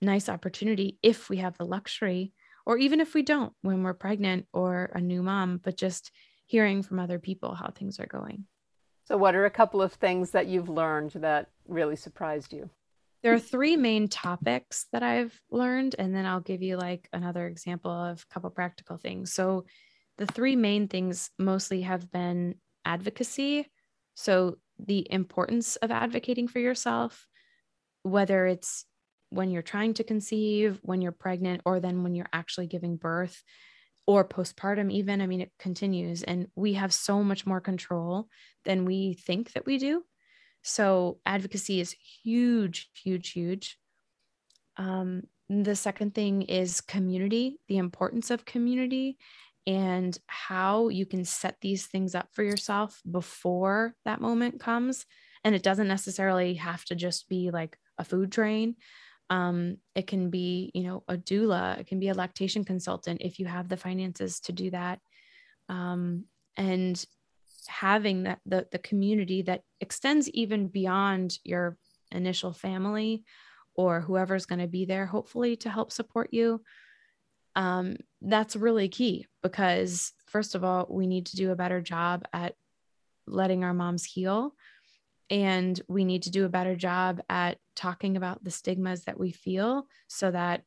nice 0.00 0.30
opportunity 0.30 0.98
if 1.02 1.28
we 1.28 1.36
have 1.36 1.58
the 1.58 1.66
luxury, 1.66 2.32
or 2.64 2.78
even 2.78 3.00
if 3.00 3.12
we 3.12 3.22
don't 3.22 3.52
when 3.60 3.82
we're 3.82 3.92
pregnant 3.92 4.46
or 4.54 4.90
a 4.94 5.00
new 5.00 5.22
mom, 5.22 5.60
but 5.62 5.76
just 5.76 6.10
hearing 6.46 6.82
from 6.82 6.98
other 6.98 7.18
people 7.18 7.54
how 7.54 7.68
things 7.68 8.00
are 8.00 8.06
going. 8.06 8.46
So, 9.04 9.18
what 9.18 9.34
are 9.34 9.44
a 9.44 9.50
couple 9.50 9.82
of 9.82 9.92
things 9.92 10.30
that 10.30 10.46
you've 10.46 10.70
learned 10.70 11.10
that 11.16 11.50
really 11.68 11.96
surprised 11.96 12.54
you? 12.54 12.70
There 13.22 13.34
are 13.34 13.38
three 13.38 13.76
main 13.76 14.08
topics 14.08 14.86
that 14.92 15.02
I've 15.02 15.38
learned, 15.50 15.94
and 15.98 16.16
then 16.16 16.24
I'll 16.24 16.40
give 16.40 16.62
you 16.62 16.78
like 16.78 17.10
another 17.12 17.46
example 17.46 17.90
of 17.90 18.22
a 18.22 18.32
couple 18.32 18.48
practical 18.48 18.96
things. 18.96 19.34
So, 19.34 19.66
the 20.16 20.24
three 20.24 20.56
main 20.56 20.88
things 20.88 21.30
mostly 21.38 21.82
have 21.82 22.10
been 22.10 22.54
advocacy. 22.86 23.70
So, 24.14 24.56
the 24.78 25.06
importance 25.10 25.76
of 25.76 25.90
advocating 25.90 26.48
for 26.48 26.58
yourself, 26.58 27.26
whether 28.02 28.46
it's 28.46 28.84
when 29.30 29.50
you're 29.50 29.62
trying 29.62 29.94
to 29.94 30.04
conceive, 30.04 30.78
when 30.82 31.00
you're 31.00 31.12
pregnant, 31.12 31.62
or 31.64 31.80
then 31.80 32.02
when 32.02 32.14
you're 32.14 32.28
actually 32.32 32.66
giving 32.66 32.96
birth 32.96 33.42
or 34.06 34.26
postpartum, 34.26 34.92
even. 34.92 35.20
I 35.20 35.26
mean, 35.26 35.40
it 35.40 35.52
continues, 35.58 36.22
and 36.22 36.48
we 36.54 36.74
have 36.74 36.92
so 36.92 37.22
much 37.22 37.46
more 37.46 37.60
control 37.60 38.28
than 38.64 38.84
we 38.84 39.14
think 39.14 39.52
that 39.52 39.66
we 39.66 39.78
do. 39.78 40.04
So, 40.62 41.18
advocacy 41.26 41.80
is 41.80 41.94
huge, 42.22 42.90
huge, 43.02 43.32
huge. 43.32 43.78
Um, 44.76 45.22
the 45.48 45.76
second 45.76 46.14
thing 46.14 46.42
is 46.42 46.80
community, 46.80 47.58
the 47.68 47.76
importance 47.76 48.30
of 48.30 48.44
community, 48.44 49.18
and 49.66 50.16
how 50.26 50.88
you 50.88 51.06
can 51.06 51.24
set 51.24 51.56
these 51.60 51.86
things 51.86 52.14
up 52.14 52.28
for 52.32 52.42
yourself 52.42 53.00
before 53.10 53.94
that 54.04 54.20
moment 54.20 54.60
comes. 54.60 55.06
And 55.42 55.54
it 55.54 55.62
doesn't 55.62 55.88
necessarily 55.88 56.54
have 56.54 56.84
to 56.86 56.94
just 56.94 57.28
be 57.28 57.50
like 57.50 57.76
a 57.98 58.04
food 58.04 58.32
train. 58.32 58.76
Um, 59.30 59.78
it 59.94 60.06
can 60.06 60.30
be, 60.30 60.70
you 60.74 60.82
know, 60.82 61.02
a 61.08 61.16
doula, 61.16 61.78
it 61.78 61.86
can 61.86 61.98
be 61.98 62.08
a 62.08 62.14
lactation 62.14 62.64
consultant 62.64 63.22
if 63.22 63.38
you 63.38 63.46
have 63.46 63.68
the 63.68 63.76
finances 63.76 64.40
to 64.40 64.52
do 64.52 64.70
that. 64.70 65.00
Um, 65.68 66.24
and 66.56 67.02
having 67.66 68.24
that 68.24 68.40
the, 68.44 68.66
the 68.70 68.78
community 68.78 69.42
that 69.42 69.62
extends 69.80 70.28
even 70.30 70.68
beyond 70.68 71.38
your 71.42 71.78
initial 72.12 72.52
family 72.52 73.24
or 73.74 74.00
whoever's 74.00 74.46
going 74.46 74.60
to 74.60 74.68
be 74.68 74.84
there, 74.84 75.06
hopefully 75.06 75.56
to 75.56 75.70
help 75.70 75.90
support 75.90 76.28
you. 76.32 76.62
Um, 77.56 77.96
that's 78.20 78.56
really 78.56 78.88
key 78.88 79.26
because, 79.42 80.12
first 80.26 80.54
of 80.54 80.64
all, 80.64 80.86
we 80.90 81.06
need 81.06 81.26
to 81.26 81.36
do 81.36 81.52
a 81.52 81.56
better 81.56 81.80
job 81.80 82.24
at 82.32 82.54
letting 83.26 83.64
our 83.64 83.74
moms 83.74 84.04
heal 84.04 84.54
and 85.30 85.80
we 85.88 86.04
need 86.04 86.24
to 86.24 86.30
do 86.30 86.44
a 86.44 86.50
better 86.50 86.76
job 86.76 87.20
at 87.30 87.58
talking 87.74 88.16
about 88.16 88.44
the 88.44 88.50
stigmas 88.50 89.04
that 89.04 89.18
we 89.18 89.32
feel 89.32 89.86
so 90.06 90.30
that 90.30 90.62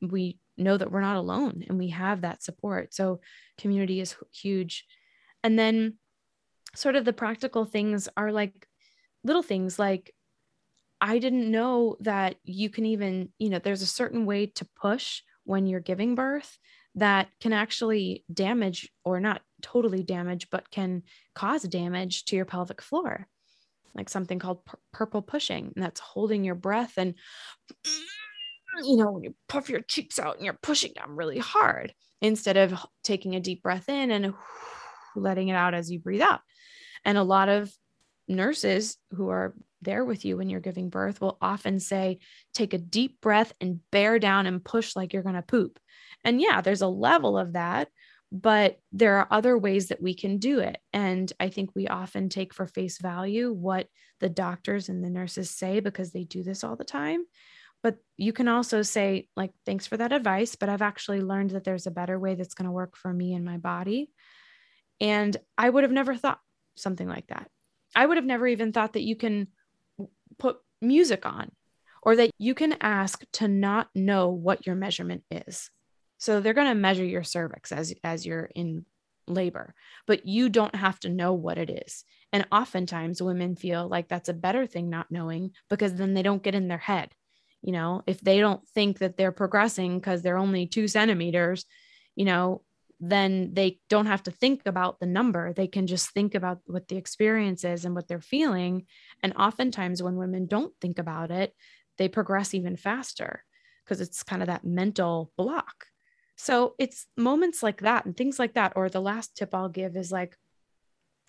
we 0.00 0.38
know 0.56 0.76
that 0.76 0.90
we're 0.90 1.02
not 1.02 1.16
alone 1.16 1.64
and 1.68 1.78
we 1.78 1.88
have 1.88 2.22
that 2.22 2.42
support. 2.42 2.94
So, 2.94 3.20
community 3.58 4.00
is 4.00 4.16
huge. 4.32 4.86
And 5.42 5.58
then, 5.58 5.98
sort 6.74 6.96
of 6.96 7.04
the 7.04 7.12
practical 7.12 7.64
things 7.64 8.08
are 8.16 8.32
like 8.32 8.66
little 9.24 9.42
things 9.42 9.78
like 9.78 10.14
I 11.00 11.18
didn't 11.18 11.50
know 11.50 11.96
that 12.00 12.36
you 12.44 12.70
can 12.70 12.86
even, 12.86 13.30
you 13.38 13.48
know, 13.48 13.58
there's 13.58 13.82
a 13.82 13.86
certain 13.86 14.26
way 14.26 14.46
to 14.46 14.68
push 14.80 15.22
when 15.50 15.66
you're 15.66 15.80
giving 15.80 16.14
birth 16.14 16.56
that 16.94 17.26
can 17.40 17.52
actually 17.52 18.24
damage 18.32 18.88
or 19.04 19.18
not 19.18 19.42
totally 19.62 20.04
damage, 20.04 20.46
but 20.48 20.70
can 20.70 21.02
cause 21.34 21.64
damage 21.64 22.24
to 22.24 22.36
your 22.36 22.44
pelvic 22.44 22.80
floor. 22.80 23.26
Like 23.92 24.08
something 24.08 24.38
called 24.38 24.64
pur- 24.64 24.78
purple 24.92 25.22
pushing 25.22 25.72
and 25.74 25.84
that's 25.84 25.98
holding 25.98 26.44
your 26.44 26.54
breath 26.54 26.92
and 26.98 27.14
you 28.84 28.96
know 28.96 29.10
when 29.10 29.24
you 29.24 29.34
puff 29.48 29.68
your 29.68 29.80
cheeks 29.80 30.20
out 30.20 30.36
and 30.36 30.44
you're 30.44 30.56
pushing 30.62 30.92
down 30.92 31.16
really 31.16 31.38
hard 31.38 31.92
instead 32.22 32.56
of 32.56 32.78
taking 33.02 33.34
a 33.34 33.40
deep 33.40 33.60
breath 33.60 33.88
in 33.88 34.12
and 34.12 34.32
letting 35.16 35.48
it 35.48 35.54
out 35.54 35.74
as 35.74 35.90
you 35.90 35.98
breathe 35.98 36.22
out. 36.22 36.42
And 37.04 37.18
a 37.18 37.24
lot 37.24 37.48
of 37.48 37.72
nurses 38.28 38.98
who 39.16 39.30
are 39.30 39.52
there 39.82 40.04
with 40.04 40.24
you 40.24 40.36
when 40.36 40.48
you're 40.48 40.60
giving 40.60 40.90
birth 40.90 41.20
will 41.20 41.38
often 41.40 41.80
say 41.80 42.18
take 42.54 42.74
a 42.74 42.78
deep 42.78 43.20
breath 43.20 43.52
and 43.60 43.80
bear 43.90 44.18
down 44.18 44.46
and 44.46 44.64
push 44.64 44.94
like 44.94 45.12
you're 45.12 45.22
going 45.22 45.34
to 45.34 45.42
poop 45.42 45.78
and 46.24 46.40
yeah 46.40 46.60
there's 46.60 46.82
a 46.82 46.88
level 46.88 47.38
of 47.38 47.54
that 47.54 47.88
but 48.32 48.78
there 48.92 49.16
are 49.16 49.26
other 49.30 49.58
ways 49.58 49.88
that 49.88 50.00
we 50.00 50.14
can 50.14 50.38
do 50.38 50.60
it. 50.60 50.78
And 50.92 51.30
I 51.40 51.48
think 51.48 51.70
we 51.74 51.88
often 51.88 52.28
take 52.28 52.54
for 52.54 52.66
face 52.66 52.98
value 52.98 53.52
what 53.52 53.88
the 54.20 54.28
doctors 54.28 54.88
and 54.88 55.04
the 55.04 55.10
nurses 55.10 55.50
say 55.50 55.80
because 55.80 56.12
they 56.12 56.24
do 56.24 56.42
this 56.42 56.62
all 56.62 56.76
the 56.76 56.84
time. 56.84 57.24
But 57.82 57.96
you 58.16 58.32
can 58.32 58.46
also 58.46 58.82
say, 58.82 59.28
like, 59.36 59.52
thanks 59.66 59.86
for 59.86 59.96
that 59.96 60.12
advice, 60.12 60.54
but 60.54 60.68
I've 60.68 60.82
actually 60.82 61.22
learned 61.22 61.50
that 61.50 61.64
there's 61.64 61.86
a 61.86 61.90
better 61.90 62.18
way 62.18 62.34
that's 62.34 62.54
going 62.54 62.66
to 62.66 62.72
work 62.72 62.96
for 62.96 63.12
me 63.12 63.34
and 63.34 63.44
my 63.44 63.56
body. 63.56 64.10
And 65.00 65.36
I 65.56 65.68
would 65.68 65.82
have 65.82 65.92
never 65.92 66.14
thought 66.14 66.40
something 66.76 67.08
like 67.08 67.26
that. 67.28 67.48
I 67.96 68.06
would 68.06 68.18
have 68.18 68.26
never 68.26 68.46
even 68.46 68.72
thought 68.72 68.92
that 68.92 69.02
you 69.02 69.16
can 69.16 69.48
put 70.40 70.58
music 70.80 71.24
on 71.26 71.52
or 72.02 72.16
that 72.16 72.30
you 72.38 72.54
can 72.54 72.76
ask 72.80 73.24
to 73.34 73.46
not 73.46 73.88
know 73.94 74.30
what 74.30 74.66
your 74.66 74.74
measurement 74.74 75.22
is. 75.30 75.70
So 76.18 76.40
they're 76.40 76.54
going 76.54 76.68
to 76.68 76.74
measure 76.74 77.04
your 77.04 77.22
cervix 77.22 77.72
as 77.72 77.94
as 78.04 78.26
you're 78.26 78.50
in 78.54 78.84
labor, 79.26 79.74
but 80.06 80.26
you 80.26 80.48
don't 80.48 80.74
have 80.74 80.98
to 81.00 81.08
know 81.08 81.32
what 81.32 81.58
it 81.58 81.70
is. 81.70 82.04
And 82.32 82.46
oftentimes 82.52 83.22
women 83.22 83.56
feel 83.56 83.88
like 83.88 84.08
that's 84.08 84.28
a 84.28 84.34
better 84.34 84.66
thing 84.66 84.90
not 84.90 85.10
knowing 85.10 85.52
because 85.68 85.94
then 85.94 86.14
they 86.14 86.22
don't 86.22 86.42
get 86.42 86.54
in 86.54 86.68
their 86.68 86.78
head. 86.78 87.10
You 87.62 87.72
know, 87.72 88.02
if 88.06 88.20
they 88.20 88.40
don't 88.40 88.66
think 88.68 88.98
that 88.98 89.16
they're 89.16 89.32
progressing 89.32 89.98
because 89.98 90.22
they're 90.22 90.38
only 90.38 90.66
two 90.66 90.88
centimeters, 90.88 91.64
you 92.16 92.24
know, 92.24 92.62
then 93.00 93.54
they 93.54 93.80
don't 93.88 94.06
have 94.06 94.22
to 94.24 94.30
think 94.30 94.62
about 94.66 95.00
the 95.00 95.06
number. 95.06 95.52
They 95.52 95.66
can 95.66 95.86
just 95.86 96.10
think 96.10 96.34
about 96.34 96.60
what 96.66 96.88
the 96.88 96.96
experience 96.96 97.64
is 97.64 97.84
and 97.84 97.94
what 97.94 98.08
they're 98.08 98.20
feeling. 98.20 98.86
And 99.22 99.32
oftentimes, 99.36 100.02
when 100.02 100.16
women 100.16 100.46
don't 100.46 100.74
think 100.80 100.98
about 100.98 101.30
it, 101.30 101.54
they 101.98 102.08
progress 102.08 102.54
even 102.54 102.76
faster 102.76 103.44
because 103.84 104.00
it's 104.00 104.22
kind 104.22 104.42
of 104.42 104.48
that 104.48 104.64
mental 104.64 105.32
block. 105.36 105.86
So 106.36 106.74
it's 106.78 107.06
moments 107.16 107.62
like 107.62 107.80
that 107.82 108.04
and 108.04 108.16
things 108.16 108.38
like 108.38 108.54
that. 108.54 108.74
Or 108.76 108.88
the 108.88 109.00
last 109.00 109.36
tip 109.36 109.54
I'll 109.54 109.68
give 109.68 109.96
is 109.96 110.12
like, 110.12 110.36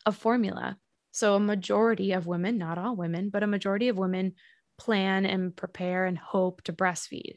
a 0.05 0.11
formula. 0.11 0.77
So, 1.11 1.35
a 1.35 1.39
majority 1.39 2.13
of 2.13 2.27
women, 2.27 2.57
not 2.57 2.77
all 2.77 2.95
women, 2.95 3.29
but 3.29 3.43
a 3.43 3.47
majority 3.47 3.89
of 3.89 3.97
women 3.97 4.33
plan 4.77 5.25
and 5.25 5.55
prepare 5.55 6.05
and 6.05 6.17
hope 6.17 6.63
to 6.63 6.73
breastfeed. 6.73 7.35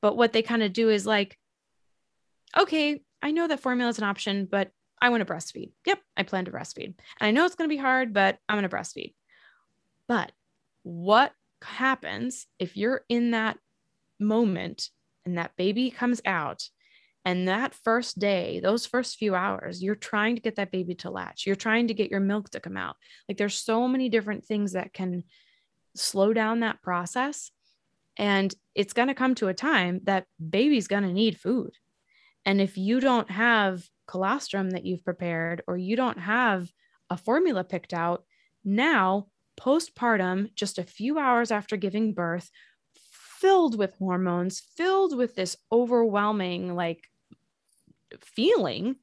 But 0.00 0.16
what 0.16 0.32
they 0.32 0.42
kind 0.42 0.62
of 0.62 0.72
do 0.72 0.90
is 0.90 1.06
like, 1.06 1.38
okay, 2.58 3.02
I 3.22 3.30
know 3.30 3.46
that 3.46 3.60
formula 3.60 3.88
is 3.88 3.98
an 3.98 4.04
option, 4.04 4.48
but 4.50 4.70
I 5.00 5.08
want 5.08 5.26
to 5.26 5.32
breastfeed. 5.32 5.72
Yep, 5.86 6.00
I 6.16 6.22
plan 6.22 6.44
to 6.44 6.50
breastfeed. 6.50 6.86
And 6.86 6.96
I 7.20 7.30
know 7.30 7.44
it's 7.44 7.54
going 7.54 7.68
to 7.68 7.74
be 7.74 7.80
hard, 7.80 8.12
but 8.12 8.38
I'm 8.48 8.58
going 8.58 8.68
to 8.68 8.74
breastfeed. 8.74 9.14
But 10.08 10.32
what 10.82 11.32
happens 11.62 12.46
if 12.58 12.76
you're 12.76 13.02
in 13.08 13.32
that 13.32 13.58
moment 14.18 14.88
and 15.24 15.38
that 15.38 15.56
baby 15.56 15.90
comes 15.90 16.20
out 16.24 16.68
and 17.24 17.48
that 17.48 17.74
first 17.74 18.18
day, 18.18 18.60
those 18.60 18.86
first 18.86 19.16
few 19.16 19.34
hours, 19.34 19.82
you're 19.82 19.94
trying 19.94 20.34
to 20.34 20.42
get 20.42 20.56
that 20.56 20.72
baby 20.72 20.94
to 20.96 21.10
latch. 21.10 21.46
You're 21.46 21.56
trying 21.56 21.88
to 21.88 21.94
get 21.94 22.10
your 22.10 22.20
milk 22.20 22.50
to 22.50 22.60
come 22.60 22.76
out. 22.76 22.96
Like 23.28 23.38
there's 23.38 23.56
so 23.56 23.86
many 23.86 24.08
different 24.08 24.44
things 24.44 24.72
that 24.72 24.92
can 24.92 25.22
slow 25.94 26.32
down 26.32 26.60
that 26.60 26.82
process. 26.82 27.50
And 28.16 28.52
it's 28.74 28.92
going 28.92 29.08
to 29.08 29.14
come 29.14 29.34
to 29.36 29.48
a 29.48 29.54
time 29.54 30.00
that 30.04 30.26
baby's 30.50 30.88
going 30.88 31.04
to 31.04 31.12
need 31.12 31.38
food. 31.38 31.72
And 32.44 32.60
if 32.60 32.76
you 32.76 33.00
don't 33.00 33.30
have 33.30 33.88
colostrum 34.06 34.70
that 34.70 34.84
you've 34.84 35.04
prepared 35.04 35.62
or 35.66 35.76
you 35.76 35.96
don't 35.96 36.18
have 36.18 36.72
a 37.08 37.16
formula 37.16 37.64
picked 37.64 37.94
out, 37.94 38.24
now 38.64 39.28
postpartum, 39.60 40.54
just 40.54 40.78
a 40.78 40.84
few 40.84 41.18
hours 41.18 41.50
after 41.50 41.76
giving 41.76 42.12
birth, 42.12 42.50
filled 42.94 43.76
with 43.76 43.94
hormones, 43.98 44.60
filled 44.60 45.16
with 45.16 45.34
this 45.34 45.56
overwhelming 45.70 46.74
like 46.74 47.10
feeling, 48.20 48.96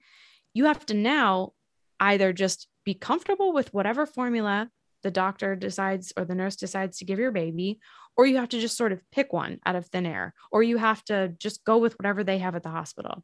you 0.53 0.65
have 0.65 0.85
to 0.87 0.93
now 0.93 1.53
either 1.99 2.33
just 2.33 2.67
be 2.85 2.93
comfortable 2.93 3.53
with 3.53 3.73
whatever 3.73 4.05
formula 4.05 4.69
the 5.03 5.11
doctor 5.11 5.55
decides 5.55 6.13
or 6.17 6.25
the 6.25 6.35
nurse 6.35 6.55
decides 6.55 6.97
to 6.97 7.05
give 7.05 7.19
your 7.19 7.31
baby, 7.31 7.79
or 8.17 8.25
you 8.25 8.37
have 8.37 8.49
to 8.49 8.59
just 8.59 8.77
sort 8.77 8.91
of 8.91 9.01
pick 9.11 9.31
one 9.31 9.59
out 9.65 9.75
of 9.75 9.87
thin 9.87 10.05
air, 10.05 10.33
or 10.51 10.63
you 10.63 10.77
have 10.77 11.03
to 11.05 11.29
just 11.39 11.63
go 11.63 11.77
with 11.77 11.97
whatever 11.97 12.23
they 12.23 12.39
have 12.39 12.55
at 12.55 12.63
the 12.63 12.69
hospital. 12.69 13.23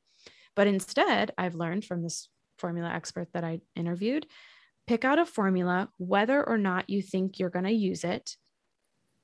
But 0.56 0.68
instead, 0.68 1.34
I've 1.38 1.56
learned 1.56 1.86
from 1.86 2.02
this 2.02 2.30
formula 2.58 2.90
expert 2.90 3.28
that 3.34 3.44
I 3.44 3.60
interviewed 3.76 4.26
pick 4.88 5.04
out 5.04 5.20
a 5.20 5.26
formula, 5.26 5.90
whether 5.98 6.48
or 6.48 6.58
not 6.58 6.90
you 6.90 7.02
think 7.02 7.40
you're 7.40 7.50
going 7.50 7.66
to 7.66 7.72
use 7.72 8.04
it, 8.04 8.36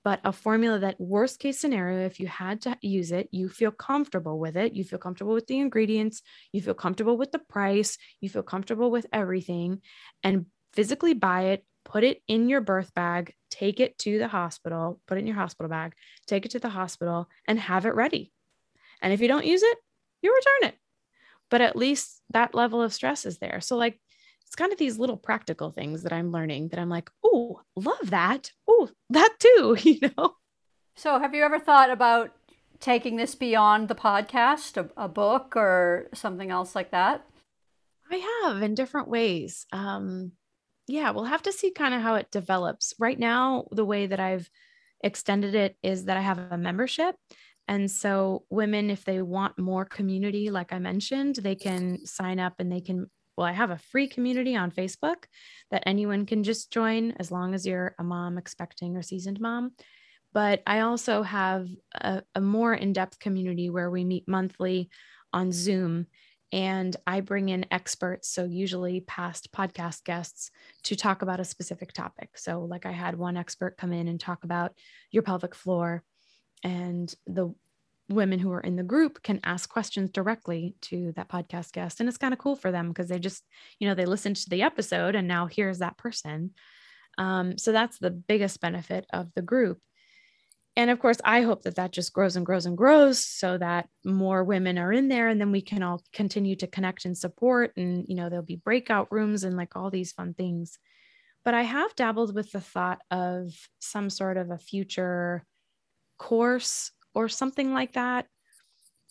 but 0.03 0.19
a 0.23 0.31
formula 0.31 0.79
that, 0.79 0.99
worst 0.99 1.39
case 1.39 1.59
scenario, 1.59 2.05
if 2.05 2.19
you 2.19 2.27
had 2.27 2.61
to 2.61 2.75
use 2.81 3.11
it, 3.11 3.29
you 3.31 3.47
feel 3.47 3.71
comfortable 3.71 4.39
with 4.39 4.57
it. 4.57 4.73
You 4.73 4.83
feel 4.83 4.97
comfortable 4.97 5.33
with 5.33 5.47
the 5.47 5.59
ingredients, 5.59 6.23
you 6.51 6.61
feel 6.61 6.73
comfortable 6.73 7.17
with 7.17 7.31
the 7.31 7.39
price, 7.39 7.97
you 8.19 8.29
feel 8.29 8.43
comfortable 8.43 8.89
with 8.89 9.05
everything, 9.13 9.81
and 10.23 10.47
physically 10.73 11.13
buy 11.13 11.41
it, 11.43 11.65
put 11.83 12.03
it 12.03 12.21
in 12.27 12.49
your 12.49 12.61
birth 12.61 12.93
bag, 12.93 13.33
take 13.49 13.79
it 13.79 13.97
to 13.99 14.17
the 14.17 14.27
hospital, 14.27 14.99
put 15.07 15.17
it 15.17 15.21
in 15.21 15.27
your 15.27 15.35
hospital 15.35 15.69
bag, 15.69 15.93
take 16.27 16.45
it 16.45 16.51
to 16.51 16.59
the 16.59 16.69
hospital, 16.69 17.29
and 17.47 17.59
have 17.59 17.85
it 17.85 17.95
ready. 17.95 18.31
And 19.01 19.13
if 19.13 19.21
you 19.21 19.27
don't 19.27 19.45
use 19.45 19.63
it, 19.63 19.77
you 20.21 20.33
return 20.33 20.69
it. 20.69 20.75
But 21.49 21.61
at 21.61 21.75
least 21.75 22.21
that 22.31 22.55
level 22.55 22.81
of 22.81 22.93
stress 22.93 23.25
is 23.25 23.39
there. 23.39 23.59
So, 23.61 23.75
like, 23.75 23.99
it's 24.45 24.55
kind 24.55 24.71
of 24.71 24.77
these 24.77 24.99
little 24.99 25.17
practical 25.17 25.71
things 25.71 26.03
that 26.03 26.13
I'm 26.13 26.31
learning 26.31 26.69
that 26.69 26.79
I'm 26.79 26.89
like, 26.89 27.09
oh, 27.23 27.61
love 27.75 28.09
that. 28.09 28.51
Oh, 28.67 28.89
that 29.09 29.35
too, 29.39 29.77
you 29.81 29.99
know? 30.17 30.35
So, 30.95 31.19
have 31.19 31.33
you 31.33 31.43
ever 31.43 31.59
thought 31.59 31.89
about 31.89 32.31
taking 32.79 33.15
this 33.15 33.35
beyond 33.35 33.87
the 33.87 33.95
podcast, 33.95 34.77
a, 34.77 34.89
a 34.97 35.07
book 35.07 35.55
or 35.55 36.09
something 36.13 36.51
else 36.51 36.75
like 36.75 36.91
that? 36.91 37.25
I 38.09 38.43
have 38.43 38.61
in 38.61 38.75
different 38.75 39.07
ways. 39.07 39.65
Um, 39.71 40.33
yeah, 40.87 41.11
we'll 41.11 41.25
have 41.25 41.43
to 41.43 41.51
see 41.51 41.71
kind 41.71 41.93
of 41.93 42.01
how 42.01 42.15
it 42.15 42.31
develops. 42.31 42.93
Right 42.99 43.17
now, 43.19 43.65
the 43.71 43.85
way 43.85 44.07
that 44.07 44.19
I've 44.19 44.49
extended 45.03 45.55
it 45.55 45.77
is 45.81 46.05
that 46.05 46.17
I 46.17 46.21
have 46.21 46.37
a 46.37 46.57
membership. 46.57 47.15
And 47.67 47.89
so, 47.89 48.43
women, 48.49 48.89
if 48.89 49.05
they 49.05 49.21
want 49.21 49.57
more 49.57 49.85
community, 49.85 50.49
like 50.49 50.73
I 50.73 50.79
mentioned, 50.79 51.35
they 51.35 51.55
can 51.55 52.05
sign 52.05 52.39
up 52.39 52.55
and 52.59 52.71
they 52.71 52.81
can 52.81 53.09
well, 53.37 53.47
I 53.47 53.53
have 53.53 53.71
a 53.71 53.77
free 53.77 54.07
community 54.07 54.55
on 54.55 54.71
Facebook 54.71 55.23
that 55.71 55.83
anyone 55.85 56.25
can 56.25 56.43
just 56.43 56.71
join 56.71 57.11
as 57.13 57.31
long 57.31 57.53
as 57.53 57.65
you're 57.65 57.95
a 57.97 58.03
mom 58.03 58.37
expecting 58.37 58.95
or 58.97 59.01
seasoned 59.01 59.39
mom. 59.39 59.71
But 60.33 60.61
I 60.67 60.81
also 60.81 61.23
have 61.23 61.67
a, 61.93 62.23
a 62.35 62.41
more 62.41 62.73
in 62.73 62.93
depth 62.93 63.19
community 63.19 63.69
where 63.69 63.89
we 63.89 64.03
meet 64.03 64.27
monthly 64.27 64.89
on 65.33 65.51
Zoom 65.51 66.07
and 66.51 66.95
I 67.07 67.21
bring 67.21 67.49
in 67.49 67.65
experts, 67.71 68.29
so 68.29 68.45
usually 68.45 69.01
past 69.01 69.51
podcast 69.51 70.03
guests, 70.03 70.51
to 70.83 70.95
talk 70.95 71.21
about 71.21 71.39
a 71.39 71.45
specific 71.45 71.93
topic. 71.93 72.37
So, 72.37 72.61
like 72.61 72.85
I 72.85 72.91
had 72.91 73.17
one 73.17 73.37
expert 73.37 73.77
come 73.77 73.93
in 73.93 74.07
and 74.07 74.19
talk 74.19 74.43
about 74.43 74.73
your 75.11 75.23
pelvic 75.23 75.55
floor 75.55 76.03
and 76.63 77.13
the 77.25 77.53
women 78.09 78.39
who 78.39 78.51
are 78.51 78.59
in 78.59 78.75
the 78.75 78.83
group 78.83 79.23
can 79.23 79.39
ask 79.43 79.69
questions 79.69 80.11
directly 80.11 80.75
to 80.81 81.13
that 81.15 81.29
podcast 81.29 81.71
guest 81.71 81.99
and 81.99 82.09
it's 82.09 82.17
kind 82.17 82.33
of 82.33 82.39
cool 82.39 82.55
for 82.55 82.71
them 82.71 82.89
because 82.89 83.07
they 83.07 83.19
just 83.19 83.43
you 83.79 83.87
know 83.87 83.95
they 83.95 84.05
listened 84.05 84.35
to 84.35 84.49
the 84.49 84.63
episode 84.63 85.15
and 85.15 85.27
now 85.27 85.45
here's 85.45 85.79
that 85.79 85.97
person 85.97 86.51
um, 87.17 87.57
so 87.57 87.71
that's 87.71 87.99
the 87.99 88.09
biggest 88.09 88.59
benefit 88.61 89.05
of 89.13 89.31
the 89.33 89.41
group 89.41 89.79
and 90.75 90.89
of 90.89 90.99
course 90.99 91.17
i 91.23 91.41
hope 91.41 91.63
that 91.63 91.75
that 91.75 91.91
just 91.91 92.13
grows 92.13 92.35
and 92.35 92.45
grows 92.45 92.65
and 92.65 92.77
grows 92.77 93.23
so 93.25 93.57
that 93.57 93.87
more 94.05 94.43
women 94.43 94.77
are 94.77 94.91
in 94.91 95.07
there 95.07 95.27
and 95.27 95.39
then 95.39 95.51
we 95.51 95.61
can 95.61 95.83
all 95.83 96.01
continue 96.13 96.55
to 96.55 96.67
connect 96.67 97.05
and 97.05 97.17
support 97.17 97.71
and 97.77 98.05
you 98.07 98.15
know 98.15 98.29
there'll 98.29 98.45
be 98.45 98.55
breakout 98.55 99.11
rooms 99.11 99.43
and 99.43 99.57
like 99.57 99.75
all 99.75 99.89
these 99.89 100.11
fun 100.11 100.33
things 100.33 100.79
but 101.43 101.53
i 101.53 101.61
have 101.61 101.95
dabbled 101.95 102.33
with 102.33 102.51
the 102.51 102.61
thought 102.61 102.99
of 103.11 103.51
some 103.79 104.09
sort 104.09 104.37
of 104.37 104.49
a 104.49 104.57
future 104.57 105.45
course 106.21 106.91
or 107.15 107.27
something 107.27 107.73
like 107.73 107.93
that. 107.93 108.27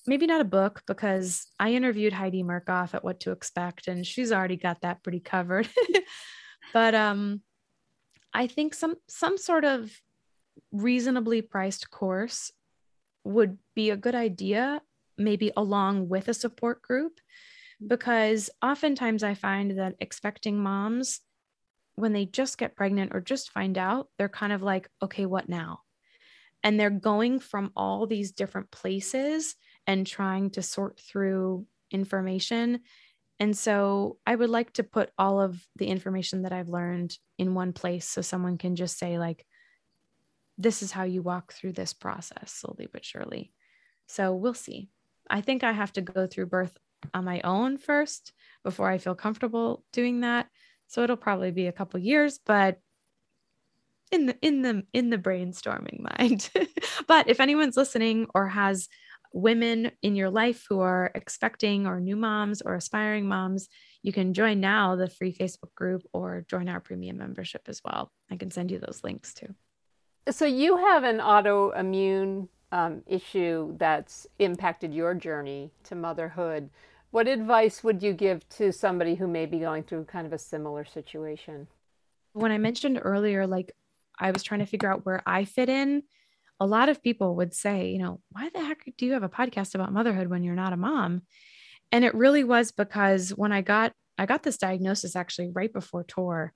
Maybe 0.07 0.27
not 0.27 0.40
a 0.40 0.44
book 0.44 0.83
because 0.87 1.46
I 1.59 1.73
interviewed 1.73 2.12
Heidi 2.12 2.42
Murkoff 2.42 2.94
at 2.94 3.05
What 3.05 3.20
to 3.20 3.33
Expect 3.33 3.88
and 3.88 4.07
she's 4.07 4.33
already 4.33 4.57
got 4.57 4.81
that 4.83 5.03
pretty 5.03 5.20
covered. 5.20 5.68
but 6.73 6.94
um 6.94 7.42
I 8.33 8.46
think 8.46 8.75
some 8.75 8.94
some 9.09 9.37
sort 9.37 9.64
of 9.64 9.90
reasonably 10.73 11.42
priced 11.42 11.90
course 11.90 12.53
would 13.25 13.59
be 13.75 13.90
a 13.90 13.96
good 13.96 14.14
idea 14.14 14.81
maybe 15.18 15.53
along 15.57 16.09
with 16.09 16.29
a 16.29 16.35
support 16.35 16.81
group 16.83 17.20
because 17.87 18.51
oftentimes 18.62 19.23
I 19.23 19.35
find 19.35 19.79
that 19.79 19.94
expecting 20.01 20.59
moms 20.59 21.20
when 21.94 22.12
they 22.12 22.27
just 22.27 22.59
get 22.59 22.77
pregnant 22.77 23.14
or 23.14 23.20
just 23.20 23.51
find 23.51 23.77
out 23.77 24.09
they're 24.18 24.29
kind 24.29 24.53
of 24.53 24.62
like 24.62 24.88
okay 25.03 25.27
what 25.27 25.49
now? 25.49 25.81
And 26.62 26.79
they're 26.79 26.90
going 26.90 27.40
from 27.40 27.73
all 27.75 28.07
these 28.07 28.33
different 28.33 28.70
places 28.70 29.55
and 29.87 30.07
trying 30.07 30.51
to 30.51 30.62
sort 30.62 31.01
through 31.01 31.66
information. 31.90 32.81
And 33.38 33.57
so 33.57 34.18
I 34.27 34.35
would 34.35 34.51
like 34.51 34.75
to 34.75 34.85
put 34.85 35.11
all 35.16 35.40
of 35.40 35.59
the 35.77 35.87
information 35.87 36.42
that 36.42 36.53
I've 36.53 36.68
learned 36.68 37.16
in 37.38 37.55
one 37.55 37.73
place 37.73 38.07
so 38.07 38.20
someone 38.20 38.59
can 38.59 38.77
just 38.77 38.99
say, 38.99 39.18
like, 39.18 39.46
this 40.61 40.83
is 40.83 40.92
how 40.92 41.05
you 41.05 41.23
walk 41.23 41.53
through 41.53 41.73
this 41.73 41.92
process 41.92 42.53
slowly 42.53 42.88
but 42.92 43.05
surely. 43.05 43.53
So 44.07 44.35
we'll 44.35 44.55
see. 44.55 44.90
I 45.29 45.40
think 45.40 45.64
I 45.64 45.73
have 45.73 45.92
to 45.94 46.01
go 46.03 46.27
through 46.27 46.46
birth 46.46 46.77
on 47.14 47.25
my 47.25 47.40
own 47.42 47.79
first 47.79 48.33
before 48.62 48.88
I 48.88 48.99
feel 48.99 49.14
comfortable 49.14 49.85
doing 49.92 50.20
that. 50.20 50.49
So 50.88 51.03
it'll 51.03 51.16
probably 51.16 51.51
be 51.51 51.66
a 51.66 51.73
couple 51.73 52.01
years, 52.01 52.38
but 52.44 52.79
in 54.11 54.27
the 54.27 54.37
in 54.42 54.62
the 54.62 54.83
in 54.92 55.09
the 55.11 55.18
brainstorming 55.18 56.01
mind 56.18 56.51
but 57.07 57.29
if 57.29 57.38
anyone's 57.38 57.77
listening 57.77 58.27
or 58.35 58.49
has 58.49 58.88
women 59.33 59.92
in 60.03 60.16
your 60.16 60.31
life 60.31 60.66
who 60.68 60.81
are 60.81 61.12
expecting 61.14 61.87
or 61.87 62.01
new 62.01 62.16
moms 62.16 62.61
or 62.61 62.75
aspiring 62.75 63.29
moms 63.29 63.68
you 64.03 64.12
can 64.12 64.35
join 64.35 64.59
now 64.59 64.96
the 64.96 65.09
free 65.09 65.33
facebook 65.33 65.73
group 65.77 66.03
or 66.12 66.44
join 66.49 66.68
our 66.68 66.81
premium 66.81 67.18
membership 67.18 67.62
as 67.68 67.81
well 67.85 68.11
i 68.33 68.37
can 68.37 68.51
send 68.51 68.73
you 68.73 68.81
those 68.81 69.01
links 69.05 69.33
too 69.33 69.55
so 70.28 70.44
you 70.44 70.76
have 70.76 71.04
an 71.04 71.18
autoimmune 71.18 72.48
um, 72.72 73.02
issue 73.06 73.74
that's 73.78 74.26
impacted 74.38 74.94
your 74.94 75.14
journey 75.14 75.70
to 75.85 75.94
motherhood 75.94 76.70
what 77.11 77.26
advice 77.26 77.83
would 77.83 78.02
you 78.02 78.12
give 78.12 78.48
to 78.48 78.72
somebody 78.72 79.16
who 79.16 79.26
may 79.26 79.44
be 79.44 79.59
going 79.59 79.83
through 79.83 80.04
kind 80.04 80.26
of 80.26 80.33
a 80.33 80.38
similar 80.38 80.85
situation 80.85 81.66
when 82.33 82.52
i 82.52 82.59
mentioned 82.59 83.00
earlier 83.02 83.46
like 83.46 83.72
I 84.20 84.30
was 84.30 84.42
trying 84.42 84.61
to 84.61 84.66
figure 84.66 84.92
out 84.92 85.06
where 85.06 85.22
I 85.26 85.44
fit 85.44 85.68
in, 85.68 86.02
a 86.61 86.66
lot 86.66 86.90
of 86.90 87.02
people 87.02 87.37
would 87.37 87.54
say, 87.54 87.88
you 87.88 87.98
know, 87.98 88.20
why 88.30 88.50
the 88.52 88.62
heck 88.62 88.85
do 88.98 89.06
you 89.06 89.14
have 89.14 89.22
a 89.22 89.30
podcast 89.30 89.74
about 89.74 89.92
motherhood 89.92 90.28
when 90.28 90.44
you're 90.44 90.54
not 90.54 90.74
a 90.74 90.76
mom? 90.76 91.22
And 91.90 92.04
it 92.04 92.14
really 92.14 92.44
was 92.44 92.70
because 92.70 93.30
when 93.30 93.50
I 93.50 93.62
got 93.62 93.92
I 94.18 94.26
got 94.26 94.42
this 94.42 94.59
diagnosis 94.59 95.16
actually 95.16 95.50
right 95.50 95.72
before 95.72 96.04
tour. 96.04 96.52